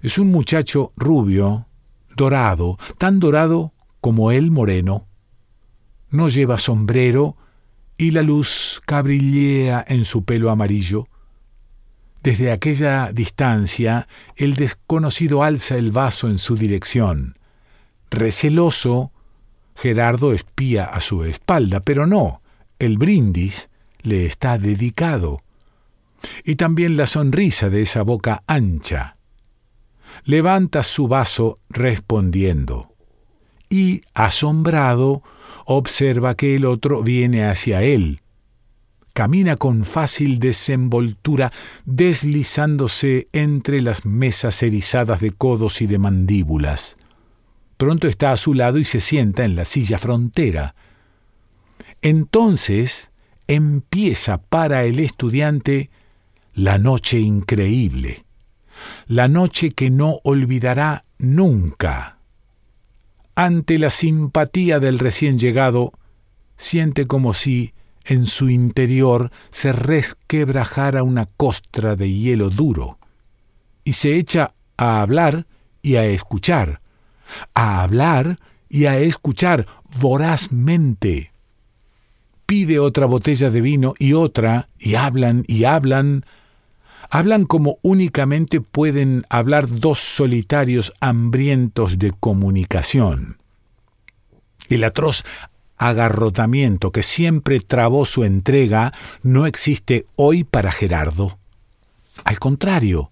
Es 0.00 0.16
un 0.16 0.28
muchacho 0.28 0.92
rubio, 0.94 1.66
dorado, 2.14 2.78
tan 2.98 3.18
dorado 3.18 3.72
como 4.00 4.30
él 4.30 4.52
moreno. 4.52 5.08
No 6.08 6.28
lleva 6.28 6.56
sombrero 6.56 7.36
y 7.98 8.12
la 8.12 8.22
luz 8.22 8.80
cabrillea 8.86 9.84
en 9.88 10.04
su 10.04 10.24
pelo 10.24 10.52
amarillo. 10.52 11.08
Desde 12.24 12.52
aquella 12.52 13.10
distancia, 13.12 14.08
el 14.34 14.54
desconocido 14.54 15.42
alza 15.42 15.76
el 15.76 15.92
vaso 15.92 16.26
en 16.26 16.38
su 16.38 16.56
dirección. 16.56 17.38
Receloso, 18.10 19.12
Gerardo 19.76 20.32
espía 20.32 20.84
a 20.84 21.02
su 21.02 21.24
espalda, 21.24 21.80
pero 21.80 22.06
no, 22.06 22.40
el 22.78 22.96
brindis 22.96 23.68
le 24.00 24.24
está 24.24 24.56
dedicado. 24.56 25.42
Y 26.44 26.56
también 26.56 26.96
la 26.96 27.06
sonrisa 27.06 27.68
de 27.68 27.82
esa 27.82 28.00
boca 28.00 28.42
ancha 28.46 29.18
levanta 30.24 30.82
su 30.82 31.08
vaso 31.08 31.58
respondiendo. 31.68 32.94
Y, 33.68 34.00
asombrado, 34.14 35.22
observa 35.66 36.36
que 36.36 36.56
el 36.56 36.64
otro 36.64 37.02
viene 37.02 37.44
hacia 37.44 37.82
él. 37.82 38.22
Camina 39.14 39.56
con 39.56 39.86
fácil 39.86 40.38
desenvoltura, 40.38 41.50
deslizándose 41.86 43.28
entre 43.32 43.80
las 43.80 44.04
mesas 44.04 44.62
erizadas 44.62 45.20
de 45.20 45.30
codos 45.30 45.80
y 45.80 45.86
de 45.86 45.98
mandíbulas. 45.98 46.98
Pronto 47.78 48.06
está 48.06 48.32
a 48.32 48.36
su 48.36 48.52
lado 48.52 48.78
y 48.78 48.84
se 48.84 49.00
sienta 49.00 49.44
en 49.44 49.56
la 49.56 49.64
silla 49.64 49.98
frontera. 49.98 50.74
Entonces 52.02 53.10
empieza 53.46 54.42
para 54.42 54.84
el 54.84 55.00
estudiante 55.00 55.88
la 56.52 56.76
noche 56.76 57.20
increíble 57.20 58.24
la 59.06 59.28
noche 59.28 59.70
que 59.70 59.90
no 59.90 60.20
olvidará 60.24 61.04
nunca. 61.18 62.18
Ante 63.34 63.78
la 63.78 63.90
simpatía 63.90 64.80
del 64.80 64.98
recién 64.98 65.38
llegado, 65.38 65.92
siente 66.56 67.06
como 67.06 67.34
si 67.34 67.74
en 68.04 68.26
su 68.26 68.50
interior 68.50 69.30
se 69.50 69.72
resquebrajara 69.72 71.02
una 71.02 71.26
costra 71.26 71.96
de 71.96 72.12
hielo 72.12 72.50
duro, 72.50 72.98
y 73.84 73.94
se 73.94 74.16
echa 74.16 74.54
a 74.76 75.00
hablar 75.02 75.46
y 75.82 75.96
a 75.96 76.06
escuchar, 76.06 76.80
a 77.54 77.82
hablar 77.82 78.38
y 78.68 78.86
a 78.86 78.98
escuchar 78.98 79.66
vorazmente. 80.00 81.32
Pide 82.46 82.78
otra 82.78 83.06
botella 83.06 83.50
de 83.50 83.60
vino 83.60 83.94
y 83.98 84.12
otra, 84.12 84.68
y 84.78 84.96
hablan 84.96 85.44
y 85.46 85.64
hablan, 85.64 86.26
hablan 87.10 87.46
como 87.46 87.78
únicamente 87.82 88.60
pueden 88.60 89.24
hablar 89.30 89.68
dos 89.68 89.98
solitarios 89.98 90.92
hambrientos 91.00 91.98
de 91.98 92.12
comunicación. 92.12 93.38
El 94.68 94.84
atroz 94.84 95.24
agarrotamiento 95.76 96.92
que 96.92 97.02
siempre 97.02 97.60
trabó 97.60 98.06
su 98.06 98.24
entrega 98.24 98.92
no 99.22 99.46
existe 99.46 100.06
hoy 100.16 100.44
para 100.44 100.72
Gerardo. 100.72 101.38
Al 102.24 102.38
contrario, 102.38 103.10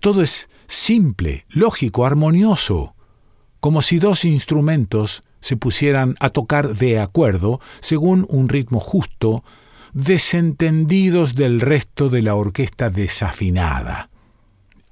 todo 0.00 0.22
es 0.22 0.48
simple, 0.66 1.46
lógico, 1.48 2.06
armonioso, 2.06 2.94
como 3.60 3.82
si 3.82 3.98
dos 3.98 4.24
instrumentos 4.24 5.22
se 5.40 5.56
pusieran 5.56 6.16
a 6.20 6.30
tocar 6.30 6.76
de 6.76 7.00
acuerdo 7.00 7.60
según 7.80 8.26
un 8.28 8.48
ritmo 8.48 8.80
justo, 8.80 9.42
desentendidos 9.92 11.34
del 11.34 11.60
resto 11.60 12.08
de 12.08 12.22
la 12.22 12.34
orquesta 12.34 12.90
desafinada. 12.90 14.10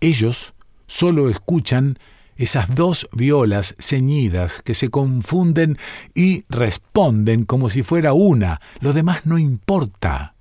Ellos 0.01 0.55
solo 0.87 1.29
escuchan 1.29 1.99
esas 2.39 2.75
dos 2.75 3.09
violas 3.13 3.75
ceñidas 3.79 4.63
que 4.63 4.73
se 4.73 4.89
confunden 4.89 5.77
y 6.15 6.45
responden 6.49 7.45
como 7.45 7.69
si 7.69 7.83
fuera 7.83 8.15
una, 8.15 8.61
lo 8.81 8.93
demás 8.93 9.27
no 9.27 9.37
importa. 9.37 10.35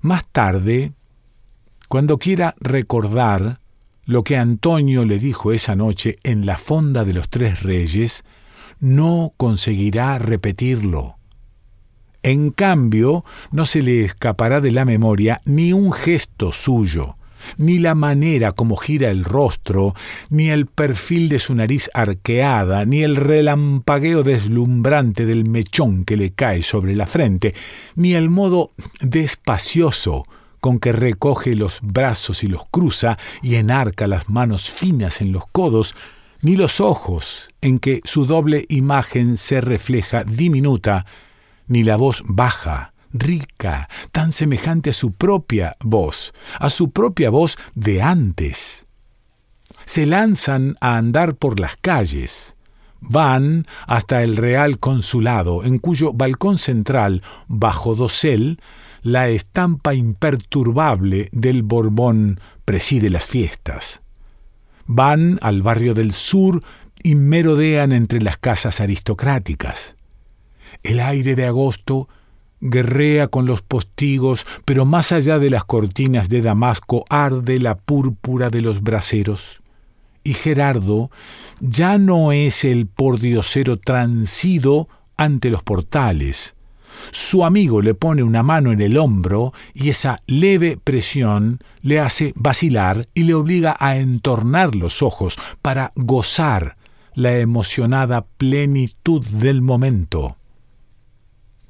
Más 0.00 0.28
tarde, 0.30 0.92
cuando 1.88 2.18
quiera 2.18 2.54
recordar 2.60 3.60
lo 4.04 4.22
que 4.22 4.36
Antonio 4.36 5.04
le 5.04 5.18
dijo 5.18 5.52
esa 5.52 5.74
noche 5.74 6.18
en 6.22 6.46
la 6.46 6.56
fonda 6.56 7.04
de 7.04 7.14
los 7.14 7.28
tres 7.28 7.62
reyes, 7.62 8.24
no 8.80 9.32
conseguirá 9.36 10.18
repetirlo. 10.18 11.18
En 12.22 12.50
cambio, 12.50 13.24
no 13.50 13.66
se 13.66 13.82
le 13.82 14.04
escapará 14.04 14.60
de 14.60 14.72
la 14.72 14.84
memoria 14.84 15.40
ni 15.44 15.72
un 15.72 15.92
gesto 15.92 16.52
suyo, 16.52 17.17
ni 17.56 17.78
la 17.78 17.94
manera 17.94 18.52
como 18.52 18.76
gira 18.76 19.10
el 19.10 19.24
rostro, 19.24 19.94
ni 20.30 20.50
el 20.50 20.66
perfil 20.66 21.28
de 21.28 21.38
su 21.38 21.54
nariz 21.54 21.90
arqueada, 21.94 22.84
ni 22.84 23.02
el 23.02 23.16
relampagueo 23.16 24.22
deslumbrante 24.22 25.26
del 25.26 25.48
mechón 25.48 26.04
que 26.04 26.16
le 26.16 26.30
cae 26.30 26.62
sobre 26.62 26.94
la 26.94 27.06
frente, 27.06 27.54
ni 27.94 28.14
el 28.14 28.30
modo 28.30 28.72
despacioso 29.00 30.24
con 30.60 30.78
que 30.78 30.92
recoge 30.92 31.54
los 31.54 31.78
brazos 31.82 32.42
y 32.42 32.48
los 32.48 32.64
cruza 32.70 33.18
y 33.42 33.54
enarca 33.54 34.06
las 34.06 34.28
manos 34.28 34.70
finas 34.70 35.20
en 35.20 35.32
los 35.32 35.46
codos, 35.46 35.94
ni 36.42 36.56
los 36.56 36.80
ojos 36.80 37.48
en 37.60 37.78
que 37.78 38.00
su 38.04 38.26
doble 38.26 38.64
imagen 38.68 39.36
se 39.36 39.60
refleja 39.60 40.24
diminuta 40.24 41.06
ni 41.66 41.84
la 41.84 41.96
voz 41.96 42.22
baja, 42.26 42.92
rica, 43.12 43.88
tan 44.12 44.32
semejante 44.32 44.90
a 44.90 44.92
su 44.92 45.12
propia 45.12 45.76
voz, 45.80 46.32
a 46.58 46.70
su 46.70 46.90
propia 46.90 47.30
voz 47.30 47.58
de 47.74 48.02
antes. 48.02 48.86
Se 49.86 50.06
lanzan 50.06 50.74
a 50.80 50.96
andar 50.96 51.36
por 51.36 51.60
las 51.60 51.76
calles, 51.76 52.56
van 53.00 53.66
hasta 53.86 54.22
el 54.22 54.36
Real 54.36 54.78
Consulado, 54.78 55.64
en 55.64 55.78
cuyo 55.78 56.12
balcón 56.12 56.58
central, 56.58 57.22
bajo 57.46 57.94
dosel, 57.94 58.60
la 59.02 59.28
estampa 59.28 59.94
imperturbable 59.94 61.28
del 61.32 61.62
Borbón 61.62 62.40
preside 62.64 63.10
las 63.10 63.26
fiestas. 63.26 64.02
Van 64.86 65.38
al 65.42 65.62
barrio 65.62 65.94
del 65.94 66.12
sur 66.12 66.62
y 67.02 67.14
merodean 67.14 67.92
entre 67.92 68.20
las 68.20 68.38
casas 68.38 68.80
aristocráticas. 68.80 69.94
El 70.82 71.00
aire 71.00 71.36
de 71.36 71.46
agosto 71.46 72.08
guerrea 72.60 73.28
con 73.28 73.46
los 73.46 73.62
postigos, 73.62 74.46
pero 74.64 74.84
más 74.84 75.12
allá 75.12 75.38
de 75.38 75.50
las 75.50 75.64
cortinas 75.64 76.28
de 76.28 76.42
Damasco 76.42 77.04
arde 77.08 77.58
la 77.58 77.76
púrpura 77.76 78.50
de 78.50 78.62
los 78.62 78.82
braseros. 78.82 79.60
Y 80.24 80.34
Gerardo 80.34 81.10
ya 81.60 81.98
no 81.98 82.32
es 82.32 82.64
el 82.64 82.86
pordiosero 82.86 83.78
transido 83.78 84.88
ante 85.16 85.50
los 85.50 85.62
portales. 85.62 86.54
Su 87.10 87.44
amigo 87.44 87.80
le 87.80 87.94
pone 87.94 88.22
una 88.22 88.42
mano 88.42 88.72
en 88.72 88.80
el 88.80 88.96
hombro 88.96 89.52
y 89.72 89.90
esa 89.90 90.18
leve 90.26 90.78
presión 90.82 91.60
le 91.80 92.00
hace 92.00 92.32
vacilar 92.36 93.06
y 93.14 93.22
le 93.22 93.34
obliga 93.34 93.76
a 93.78 93.96
entornar 93.96 94.74
los 94.74 95.02
ojos 95.02 95.38
para 95.62 95.92
gozar 95.94 96.76
la 97.14 97.38
emocionada 97.38 98.26
plenitud 98.36 99.24
del 99.26 99.62
momento. 99.62 100.36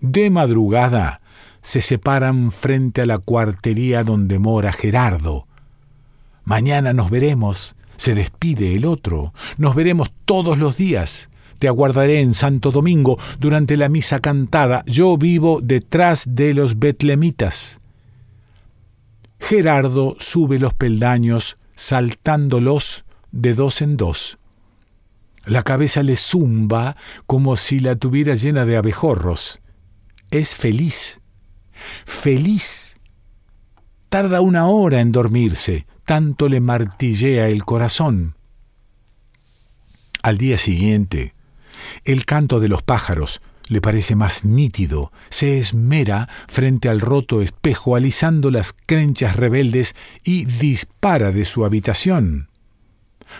De 0.00 0.30
madrugada 0.30 1.20
se 1.60 1.80
separan 1.80 2.52
frente 2.52 3.02
a 3.02 3.06
la 3.06 3.18
cuartería 3.18 4.04
donde 4.04 4.38
mora 4.38 4.72
Gerardo. 4.72 5.46
Mañana 6.44 6.92
nos 6.92 7.10
veremos, 7.10 7.74
se 7.96 8.14
despide 8.14 8.74
el 8.74 8.84
otro. 8.84 9.34
Nos 9.56 9.74
veremos 9.74 10.12
todos 10.24 10.56
los 10.56 10.76
días. 10.76 11.30
Te 11.58 11.66
aguardaré 11.66 12.20
en 12.20 12.34
Santo 12.34 12.70
Domingo 12.70 13.18
durante 13.40 13.76
la 13.76 13.88
misa 13.88 14.20
cantada. 14.20 14.84
Yo 14.86 15.18
vivo 15.18 15.60
detrás 15.60 16.24
de 16.28 16.54
los 16.54 16.78
betlemitas. 16.78 17.80
Gerardo 19.40 20.14
sube 20.20 20.60
los 20.60 20.74
peldaños 20.74 21.58
saltándolos 21.74 23.04
de 23.32 23.54
dos 23.54 23.82
en 23.82 23.96
dos. 23.96 24.38
La 25.44 25.62
cabeza 25.64 26.04
le 26.04 26.16
zumba 26.16 26.96
como 27.26 27.56
si 27.56 27.80
la 27.80 27.96
tuviera 27.96 28.36
llena 28.36 28.64
de 28.64 28.76
abejorros 28.76 29.60
es 30.30 30.54
feliz. 30.54 31.20
Feliz. 32.04 32.96
Tarda 34.08 34.40
una 34.40 34.68
hora 34.68 35.00
en 35.00 35.12
dormirse, 35.12 35.86
tanto 36.04 36.48
le 36.48 36.60
martillea 36.60 37.48
el 37.48 37.64
corazón. 37.64 38.34
Al 40.22 40.38
día 40.38 40.58
siguiente, 40.58 41.34
el 42.04 42.24
canto 42.24 42.60
de 42.60 42.68
los 42.68 42.82
pájaros 42.82 43.40
le 43.68 43.80
parece 43.80 44.16
más 44.16 44.44
nítido, 44.44 45.12
se 45.28 45.58
esmera 45.58 46.28
frente 46.48 46.88
al 46.88 47.00
roto 47.00 47.42
espejo 47.42 47.96
alisando 47.96 48.50
las 48.50 48.74
crenchas 48.86 49.36
rebeldes 49.36 49.94
y 50.24 50.46
dispara 50.46 51.32
de 51.32 51.44
su 51.44 51.64
habitación. 51.64 52.48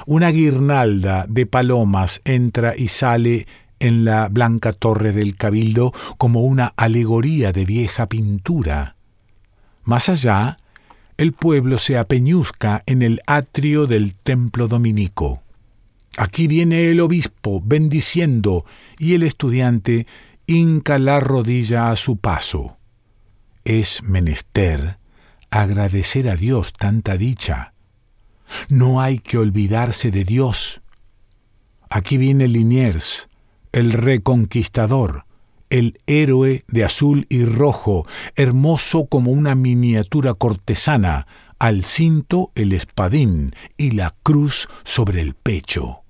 Una 0.07 0.29
guirnalda 0.29 1.25
de 1.29 1.47
palomas 1.47 2.21
entra 2.25 2.77
y 2.77 2.89
sale 2.89 3.47
en 3.81 4.05
la 4.05 4.29
blanca 4.29 4.73
torre 4.73 5.13
del 5.13 5.37
cabildo 5.37 5.93
como 6.17 6.43
una 6.43 6.73
alegoría 6.77 7.53
de 7.53 7.65
vieja 7.65 8.09
pintura. 8.09 8.97
Más 9.85 10.09
allá, 10.09 10.59
el 11.17 11.33
pueblo 11.33 11.79
se 11.79 11.99
apeñuzca 11.99 12.83
en 12.87 13.03
el 13.03 13.21
atrio 13.27 13.87
del 13.87 14.15
templo 14.15 14.69
dominico. 14.69 15.43
Aquí 16.17 16.47
viene 16.47 16.91
el 16.91 17.01
obispo 17.01 17.61
bendiciendo 17.65 18.65
y 18.99 19.15
el 19.15 19.23
estudiante 19.23 20.07
hinca 20.47 20.99
la 20.99 21.21
rodilla 21.21 21.91
a 21.91 21.97
su 21.97 22.17
paso. 22.17 22.77
Es 23.65 24.03
menester 24.03 24.99
agradecer 25.51 26.29
a 26.29 26.37
Dios 26.37 26.73
tanta 26.73 27.17
dicha. 27.17 27.73
No 28.69 29.01
hay 29.01 29.19
que 29.19 29.39
olvidarse 29.39 30.11
de 30.11 30.25
Dios. 30.25 30.81
Aquí 31.91 32.19
viene 32.19 32.49
Liniers, 32.49 33.29
el 33.73 33.93
reconquistador, 33.93 35.25
el 35.71 36.01
héroe 36.07 36.65
de 36.69 36.85
azul 36.85 37.27
y 37.29 37.45
rojo, 37.45 38.07
hermoso 38.37 39.07
como 39.07 39.31
una 39.31 39.55
miniatura 39.55 40.35
cortesana, 40.35 41.27
al 41.59 41.85
cinto 41.85 42.53
el 42.55 42.73
espadín 42.73 43.55
y 43.77 43.91
la 43.91 44.15
cruz 44.23 44.69
sobre 44.85 45.21
el 45.21 45.35
pecho. 45.35 46.03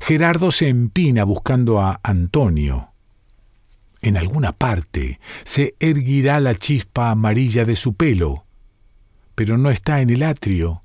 Gerardo 0.00 0.50
se 0.50 0.68
empina 0.68 1.24
buscando 1.24 1.80
a 1.80 2.00
Antonio. 2.02 2.90
En 4.02 4.16
alguna 4.16 4.52
parte 4.52 5.20
se 5.44 5.76
erguirá 5.80 6.40
la 6.40 6.54
chispa 6.54 7.10
amarilla 7.10 7.64
de 7.64 7.76
su 7.76 7.94
pelo, 7.94 8.44
pero 9.34 9.56
no 9.56 9.70
está 9.70 10.00
en 10.00 10.10
el 10.10 10.22
atrio, 10.22 10.82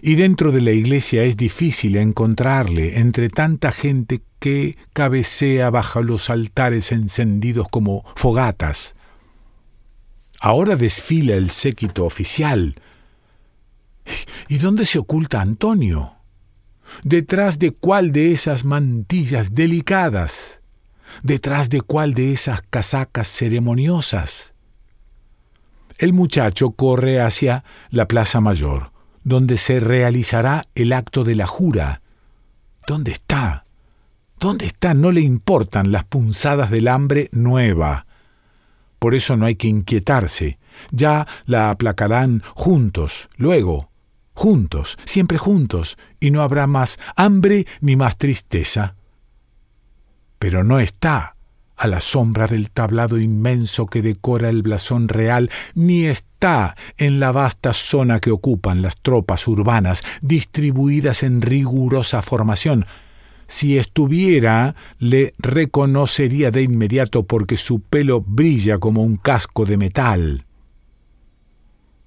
y 0.00 0.14
dentro 0.14 0.52
de 0.52 0.60
la 0.60 0.72
iglesia 0.72 1.24
es 1.24 1.36
difícil 1.36 1.96
encontrarle 1.96 2.98
entre 2.98 3.28
tanta 3.28 3.72
gente 3.72 4.22
que 4.42 4.76
cabecea 4.92 5.70
bajo 5.70 6.02
los 6.02 6.28
altares 6.28 6.90
encendidos 6.90 7.68
como 7.70 8.04
fogatas. 8.16 8.96
Ahora 10.40 10.74
desfila 10.74 11.36
el 11.36 11.50
séquito 11.50 12.04
oficial. 12.04 12.74
¿Y 14.48 14.58
dónde 14.58 14.84
se 14.84 14.98
oculta 14.98 15.40
Antonio? 15.40 16.16
¿Detrás 17.04 17.60
de 17.60 17.70
cuál 17.70 18.10
de 18.10 18.32
esas 18.32 18.64
mantillas 18.64 19.54
delicadas? 19.54 20.60
¿Detrás 21.22 21.70
de 21.70 21.80
cuál 21.80 22.14
de 22.14 22.32
esas 22.32 22.62
casacas 22.62 23.28
ceremoniosas? 23.28 24.54
El 25.98 26.12
muchacho 26.12 26.72
corre 26.72 27.20
hacia 27.20 27.62
la 27.90 28.08
Plaza 28.08 28.40
Mayor 28.40 28.92
donde 29.24 29.58
se 29.58 29.80
realizará 29.80 30.64
el 30.74 30.92
acto 30.92 31.24
de 31.24 31.34
la 31.34 31.46
jura. 31.46 32.02
¿Dónde 32.86 33.12
está? 33.12 33.66
¿Dónde 34.42 34.66
está? 34.66 34.92
No 34.92 35.12
le 35.12 35.20
importan 35.20 35.92
las 35.92 36.02
punzadas 36.02 36.68
del 36.72 36.88
hambre 36.88 37.28
nueva. 37.30 38.06
Por 38.98 39.14
eso 39.14 39.36
no 39.36 39.46
hay 39.46 39.54
que 39.54 39.68
inquietarse. 39.68 40.58
Ya 40.90 41.28
la 41.46 41.70
aplacarán 41.70 42.42
juntos, 42.56 43.28
luego, 43.36 43.92
juntos, 44.34 44.98
siempre 45.04 45.38
juntos, 45.38 45.96
y 46.18 46.32
no 46.32 46.42
habrá 46.42 46.66
más 46.66 46.98
hambre 47.14 47.68
ni 47.80 47.94
más 47.94 48.18
tristeza. 48.18 48.96
Pero 50.40 50.64
no 50.64 50.80
está 50.80 51.36
a 51.76 51.86
la 51.86 52.00
sombra 52.00 52.48
del 52.48 52.72
tablado 52.72 53.20
inmenso 53.20 53.86
que 53.86 54.02
decora 54.02 54.48
el 54.48 54.62
blasón 54.62 55.06
real, 55.06 55.50
ni 55.76 56.06
está 56.06 56.74
en 56.96 57.20
la 57.20 57.30
vasta 57.30 57.72
zona 57.72 58.18
que 58.18 58.32
ocupan 58.32 58.82
las 58.82 58.96
tropas 58.96 59.46
urbanas, 59.46 60.02
distribuidas 60.20 61.22
en 61.22 61.42
rigurosa 61.42 62.22
formación. 62.22 62.86
Si 63.52 63.76
estuviera, 63.76 64.74
le 64.98 65.34
reconocería 65.36 66.50
de 66.50 66.62
inmediato 66.62 67.24
porque 67.24 67.58
su 67.58 67.82
pelo 67.82 68.22
brilla 68.22 68.78
como 68.78 69.02
un 69.02 69.18
casco 69.18 69.66
de 69.66 69.76
metal. 69.76 70.46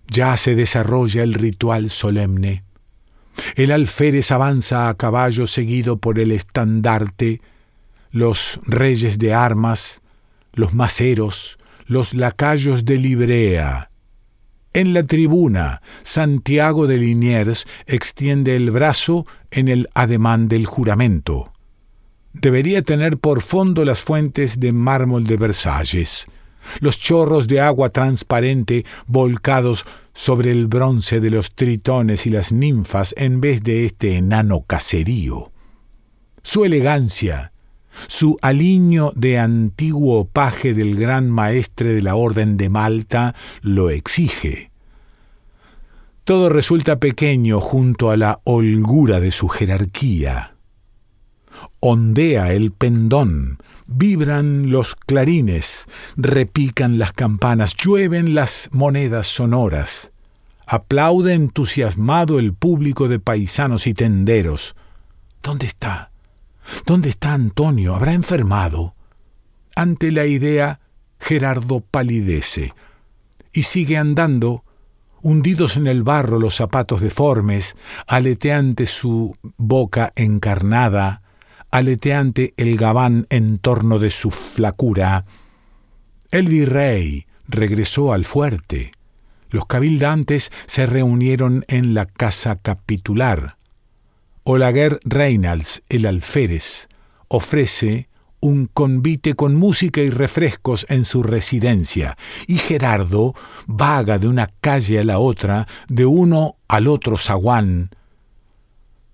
Ya 0.08 0.36
se 0.38 0.56
desarrolla 0.56 1.22
el 1.22 1.36
ritual 1.36 1.92
solemne. 1.92 2.64
El 3.56 3.70
alférez 3.70 4.32
avanza 4.32 4.90
a 4.90 4.96
caballo 4.96 5.46
seguido 5.46 5.98
por 5.98 6.18
el 6.18 6.32
estandarte, 6.32 7.42
los 8.10 8.60
reyes 8.64 9.20
de 9.20 9.36
armas, 9.36 10.02
los 10.52 10.74
maceros, 10.74 11.60
los 11.86 12.16
lacayos 12.16 12.86
de 12.86 12.98
Librea. 12.98 13.92
En 14.76 14.94
la 14.94 15.04
tribuna, 15.04 15.82
Santiago 16.04 16.86
de 16.86 16.98
Liniers 16.98 17.66
extiende 17.86 18.58
el 18.58 18.72
brazo 18.72 19.26
en 19.50 19.70
el 19.70 19.88
ademán 19.94 20.50
del 20.50 20.66
juramento. 20.66 21.54
Debería 22.34 22.82
tener 22.82 23.18
por 23.18 23.42
fondo 23.42 23.86
las 23.86 24.02
fuentes 24.02 24.60
de 24.60 24.74
mármol 24.74 25.28
de 25.28 25.38
Versalles, 25.38 26.28
los 26.82 27.00
chorros 27.00 27.48
de 27.48 27.62
agua 27.62 27.92
transparente 27.92 28.86
volcados 29.08 29.86
sobre 30.14 30.52
el 30.52 30.68
bronce 30.68 31.22
de 31.22 31.32
los 31.32 31.56
tritones 31.56 32.26
y 32.26 32.30
las 32.30 32.52
ninfas 32.52 33.16
en 33.18 33.40
vez 33.40 33.64
de 33.64 33.86
este 33.86 34.18
enano 34.18 34.66
caserío. 34.68 35.54
Su 36.44 36.66
elegancia, 36.66 37.54
su 38.08 38.38
aliño 38.42 39.12
de 39.16 39.40
antiguo 39.40 40.26
paje 40.26 40.74
del 40.74 40.96
gran 40.96 41.30
maestre 41.30 41.94
de 41.94 42.02
la 42.02 42.16
Orden 42.16 42.58
de 42.58 42.70
Malta 42.70 43.36
lo 43.62 43.90
exige. 43.90 44.72
Todo 46.24 46.50
resulta 46.50 47.00
pequeño 47.00 47.60
junto 47.60 48.10
a 48.10 48.18
la 48.18 48.40
holgura 48.46 49.20
de 49.20 49.32
su 49.32 49.48
jerarquía. 49.48 50.56
Ondea 51.80 52.52
el 52.54 52.72
pendón, 52.72 53.60
vibran 53.88 54.72
los 54.72 54.96
clarines, 54.96 55.86
repican 56.18 56.98
las 56.98 57.14
campanas, 57.14 57.76
llueven 57.76 58.34
las 58.34 58.70
monedas 58.72 59.28
sonoras. 59.28 60.12
Aplaude 60.66 61.36
entusiasmado 61.36 62.40
el 62.40 62.54
público 62.54 63.08
de 63.08 63.20
paisanos 63.20 63.86
y 63.86 63.94
tenderos. 63.94 64.76
¿Dónde 65.44 65.68
está? 65.68 66.10
¿Dónde 66.86 67.10
está 67.10 67.34
Antonio? 67.34 67.96
¿Habrá 67.96 68.14
enfermado? 68.14 68.96
Ante 69.76 70.12
la 70.12 70.26
idea, 70.26 70.80
Gerardo 71.20 71.82
palidece 71.82 72.74
y 73.56 73.64
sigue 73.64 73.98
andando, 73.98 74.64
hundidos 75.22 75.78
en 75.78 75.88
el 75.88 76.04
barro 76.04 76.40
los 76.40 76.56
zapatos 76.56 77.02
deformes, 77.02 77.76
aleteante 78.06 78.86
su 78.86 79.36
boca 79.58 80.12
encarnada, 80.16 81.22
aleteante 81.72 82.54
el 82.58 82.76
gabán 82.78 83.26
en 83.30 83.58
torno 83.58 83.98
de 83.98 84.12
su 84.12 84.30
flacura. 84.30 85.26
El 86.32 86.50
virrey 86.50 87.28
regresó 87.48 88.12
al 88.12 88.26
fuerte. 88.26 88.92
Los 89.50 89.66
cabildantes 89.66 90.52
se 90.66 90.86
reunieron 90.86 91.64
en 91.70 91.94
la 91.94 92.06
casa 92.06 92.58
capitular. 92.58 93.58
Olaguer 94.48 95.00
Reynolds, 95.04 95.82
el 95.90 96.06
alférez, 96.06 96.88
ofrece 97.30 98.10
un 98.42 98.68
convite 98.68 99.34
con 99.34 99.56
música 99.56 100.02
y 100.02 100.12
refrescos 100.12 100.86
en 100.88 101.04
su 101.06 101.24
residencia, 101.24 102.16
y 102.46 102.58
Gerardo 102.60 103.34
vaga 103.66 104.20
de 104.20 104.28
una 104.28 104.52
calle 104.62 105.00
a 105.00 105.04
la 105.04 105.18
otra, 105.18 105.68
de 105.88 106.06
uno 106.06 106.58
al 106.68 106.86
otro 106.86 107.18
zaguán, 107.18 107.90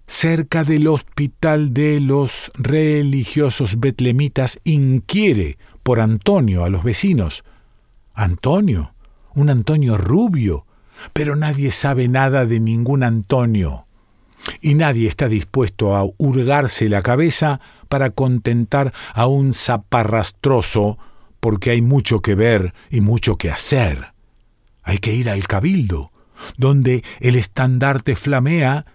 cerca 0.05 0.65
del 0.65 0.89
hospital 0.89 1.73
de 1.73 2.01
los 2.01 2.51
religiosos 2.55 3.79
betlemitas, 3.79 4.59
inquiere 4.65 5.57
por 5.81 6.01
Antonio 6.01 6.65
a 6.65 6.69
los 6.69 6.83
vecinos. 6.83 7.45
Antonio, 8.13 8.95
un 9.33 9.49
Antonio 9.49 9.95
rubio, 9.95 10.65
pero 11.13 11.37
nadie 11.37 11.71
sabe 11.71 12.09
nada 12.09 12.45
de 12.45 12.59
ningún 12.59 13.01
Antonio 13.01 13.87
y 14.61 14.75
nadie 14.75 15.07
está 15.07 15.27
dispuesto 15.27 15.95
a 15.95 16.05
hurgarse 16.17 16.89
la 16.89 17.01
cabeza 17.01 17.59
para 17.89 18.11
contentar 18.11 18.93
a 19.13 19.27
un 19.27 19.53
zaparrastroso, 19.53 20.97
porque 21.39 21.71
hay 21.71 21.81
mucho 21.81 22.21
que 22.21 22.35
ver 22.35 22.73
y 22.89 23.01
mucho 23.01 23.37
que 23.37 23.49
hacer. 23.49 24.13
Hay 24.83 24.97
que 24.97 25.13
ir 25.13 25.29
al 25.29 25.47
cabildo, 25.47 26.11
donde 26.57 27.03
el 27.19 27.35
estandarte 27.35 28.15
flamea, 28.15 28.85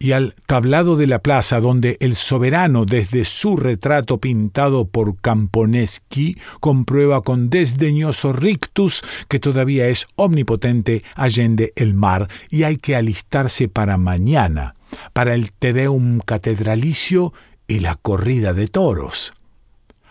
y 0.00 0.12
al 0.12 0.34
tablado 0.46 0.96
de 0.96 1.06
la 1.06 1.20
plaza, 1.20 1.60
donde 1.60 1.98
el 2.00 2.16
soberano, 2.16 2.86
desde 2.86 3.24
su 3.24 3.56
retrato 3.56 4.18
pintado 4.18 4.88
por 4.88 5.20
Camponeschi, 5.20 6.38
comprueba 6.58 7.20
con 7.20 7.50
desdeñoso 7.50 8.32
rictus 8.32 9.02
que 9.28 9.38
todavía 9.38 9.88
es 9.88 10.08
omnipotente 10.16 11.04
allende 11.14 11.72
el 11.76 11.94
mar, 11.94 12.28
y 12.48 12.62
hay 12.62 12.76
que 12.76 12.96
alistarse 12.96 13.68
para 13.68 13.98
mañana 13.98 14.74
para 15.12 15.34
el 15.34 15.52
Tedeum 15.52 16.20
catedralicio 16.20 17.32
y 17.68 17.80
la 17.80 17.94
corrida 17.96 18.52
de 18.52 18.68
toros. 18.68 19.32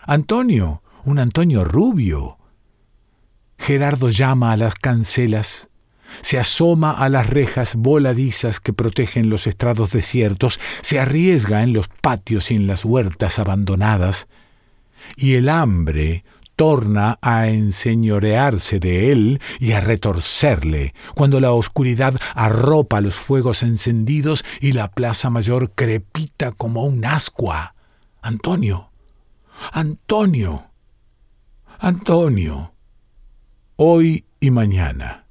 Antonio, 0.02 0.82
un 1.04 1.18
Antonio 1.18 1.64
rubio. 1.64 2.38
Gerardo 3.58 4.08
llama 4.10 4.52
a 4.52 4.56
las 4.56 4.74
cancelas, 4.74 5.69
se 6.22 6.38
asoma 6.38 6.92
a 6.92 7.08
las 7.08 7.28
rejas 7.28 7.74
voladizas 7.74 8.60
que 8.60 8.72
protegen 8.72 9.30
los 9.30 9.46
estrados 9.46 9.90
desiertos, 9.90 10.60
se 10.80 11.00
arriesga 11.00 11.62
en 11.62 11.72
los 11.72 11.88
patios 11.88 12.50
y 12.50 12.56
en 12.56 12.66
las 12.66 12.84
huertas 12.84 13.38
abandonadas, 13.38 14.28
y 15.16 15.34
el 15.34 15.48
hambre 15.48 16.24
torna 16.60 17.18
a 17.22 17.48
enseñorearse 17.48 18.80
de 18.80 19.12
él 19.12 19.40
y 19.60 19.72
a 19.72 19.80
retorcerle, 19.80 20.92
cuando 21.14 21.40
la 21.40 21.52
oscuridad 21.52 22.14
arropa 22.34 23.00
los 23.00 23.14
fuegos 23.14 23.62
encendidos 23.62 24.44
y 24.60 24.72
la 24.72 24.90
plaza 24.90 25.30
mayor 25.30 25.70
crepita 25.70 26.52
como 26.52 26.84
un 26.84 27.02
ascua. 27.06 27.74
Antonio, 28.20 28.90
Antonio, 29.72 30.66
Antonio, 31.78 32.74
hoy 33.76 34.26
y 34.38 34.50
mañana, 34.50 35.24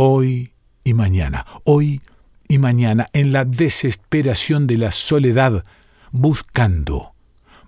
hoy 0.00 0.52
y 0.84 0.94
mañana, 0.94 1.44
hoy 1.64 2.00
y 2.46 2.58
mañana, 2.58 3.08
en 3.12 3.32
la 3.32 3.44
desesperación 3.44 4.68
de 4.68 4.78
la 4.78 4.92
soledad, 4.92 5.64
buscando, 6.12 7.14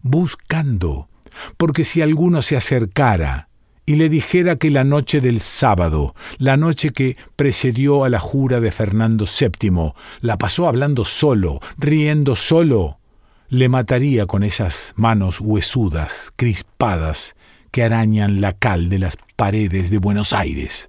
buscando, 0.02 1.08
porque 1.56 1.82
si 1.82 2.02
alguno 2.02 2.40
se 2.42 2.56
acercara 2.56 3.48
y 3.84 3.96
le 3.96 4.08
dijera 4.08 4.54
que 4.54 4.70
la 4.70 4.84
noche 4.84 5.20
del 5.20 5.40
sábado, 5.40 6.14
la 6.38 6.56
noche 6.56 6.90
que 6.90 7.16
precedió 7.34 8.04
a 8.04 8.08
la 8.08 8.20
jura 8.20 8.60
de 8.60 8.70
Fernando 8.70 9.24
VII, 9.24 9.92
la 10.20 10.38
pasó 10.38 10.68
hablando 10.68 11.04
solo, 11.04 11.58
riendo 11.78 12.36
solo, 12.36 13.00
le 13.48 13.68
mataría 13.68 14.26
con 14.26 14.44
esas 14.44 14.92
manos 14.94 15.40
huesudas, 15.40 16.32
crispadas, 16.36 17.34
que 17.72 17.82
arañan 17.82 18.40
la 18.40 18.52
cal 18.52 18.88
de 18.88 19.00
las 19.00 19.16
paredes 19.34 19.90
de 19.90 19.98
Buenos 19.98 20.32
Aires. 20.32 20.88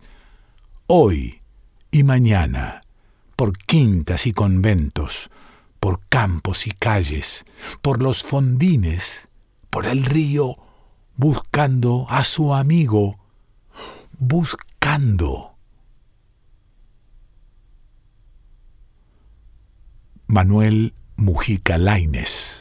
Hoy 0.94 1.42
y 1.90 2.04
mañana, 2.04 2.82
por 3.38 3.58
quintas 3.58 4.28
y 4.28 4.34
conventos, 4.34 5.30
por 5.80 6.02
campos 6.10 6.68
y 6.68 6.72
calles, 6.72 7.46
por 7.82 8.04
los 8.04 8.24
fondines, 8.24 9.30
por 9.70 9.88
el 9.88 10.04
río 10.04 10.58
buscando 11.16 12.08
a 12.10 12.26
su 12.26 12.54
amigo, 12.54 13.18
buscando. 14.18 15.56
Manuel 20.28 20.94
Mujica 21.16 21.78
Laines 21.78 22.61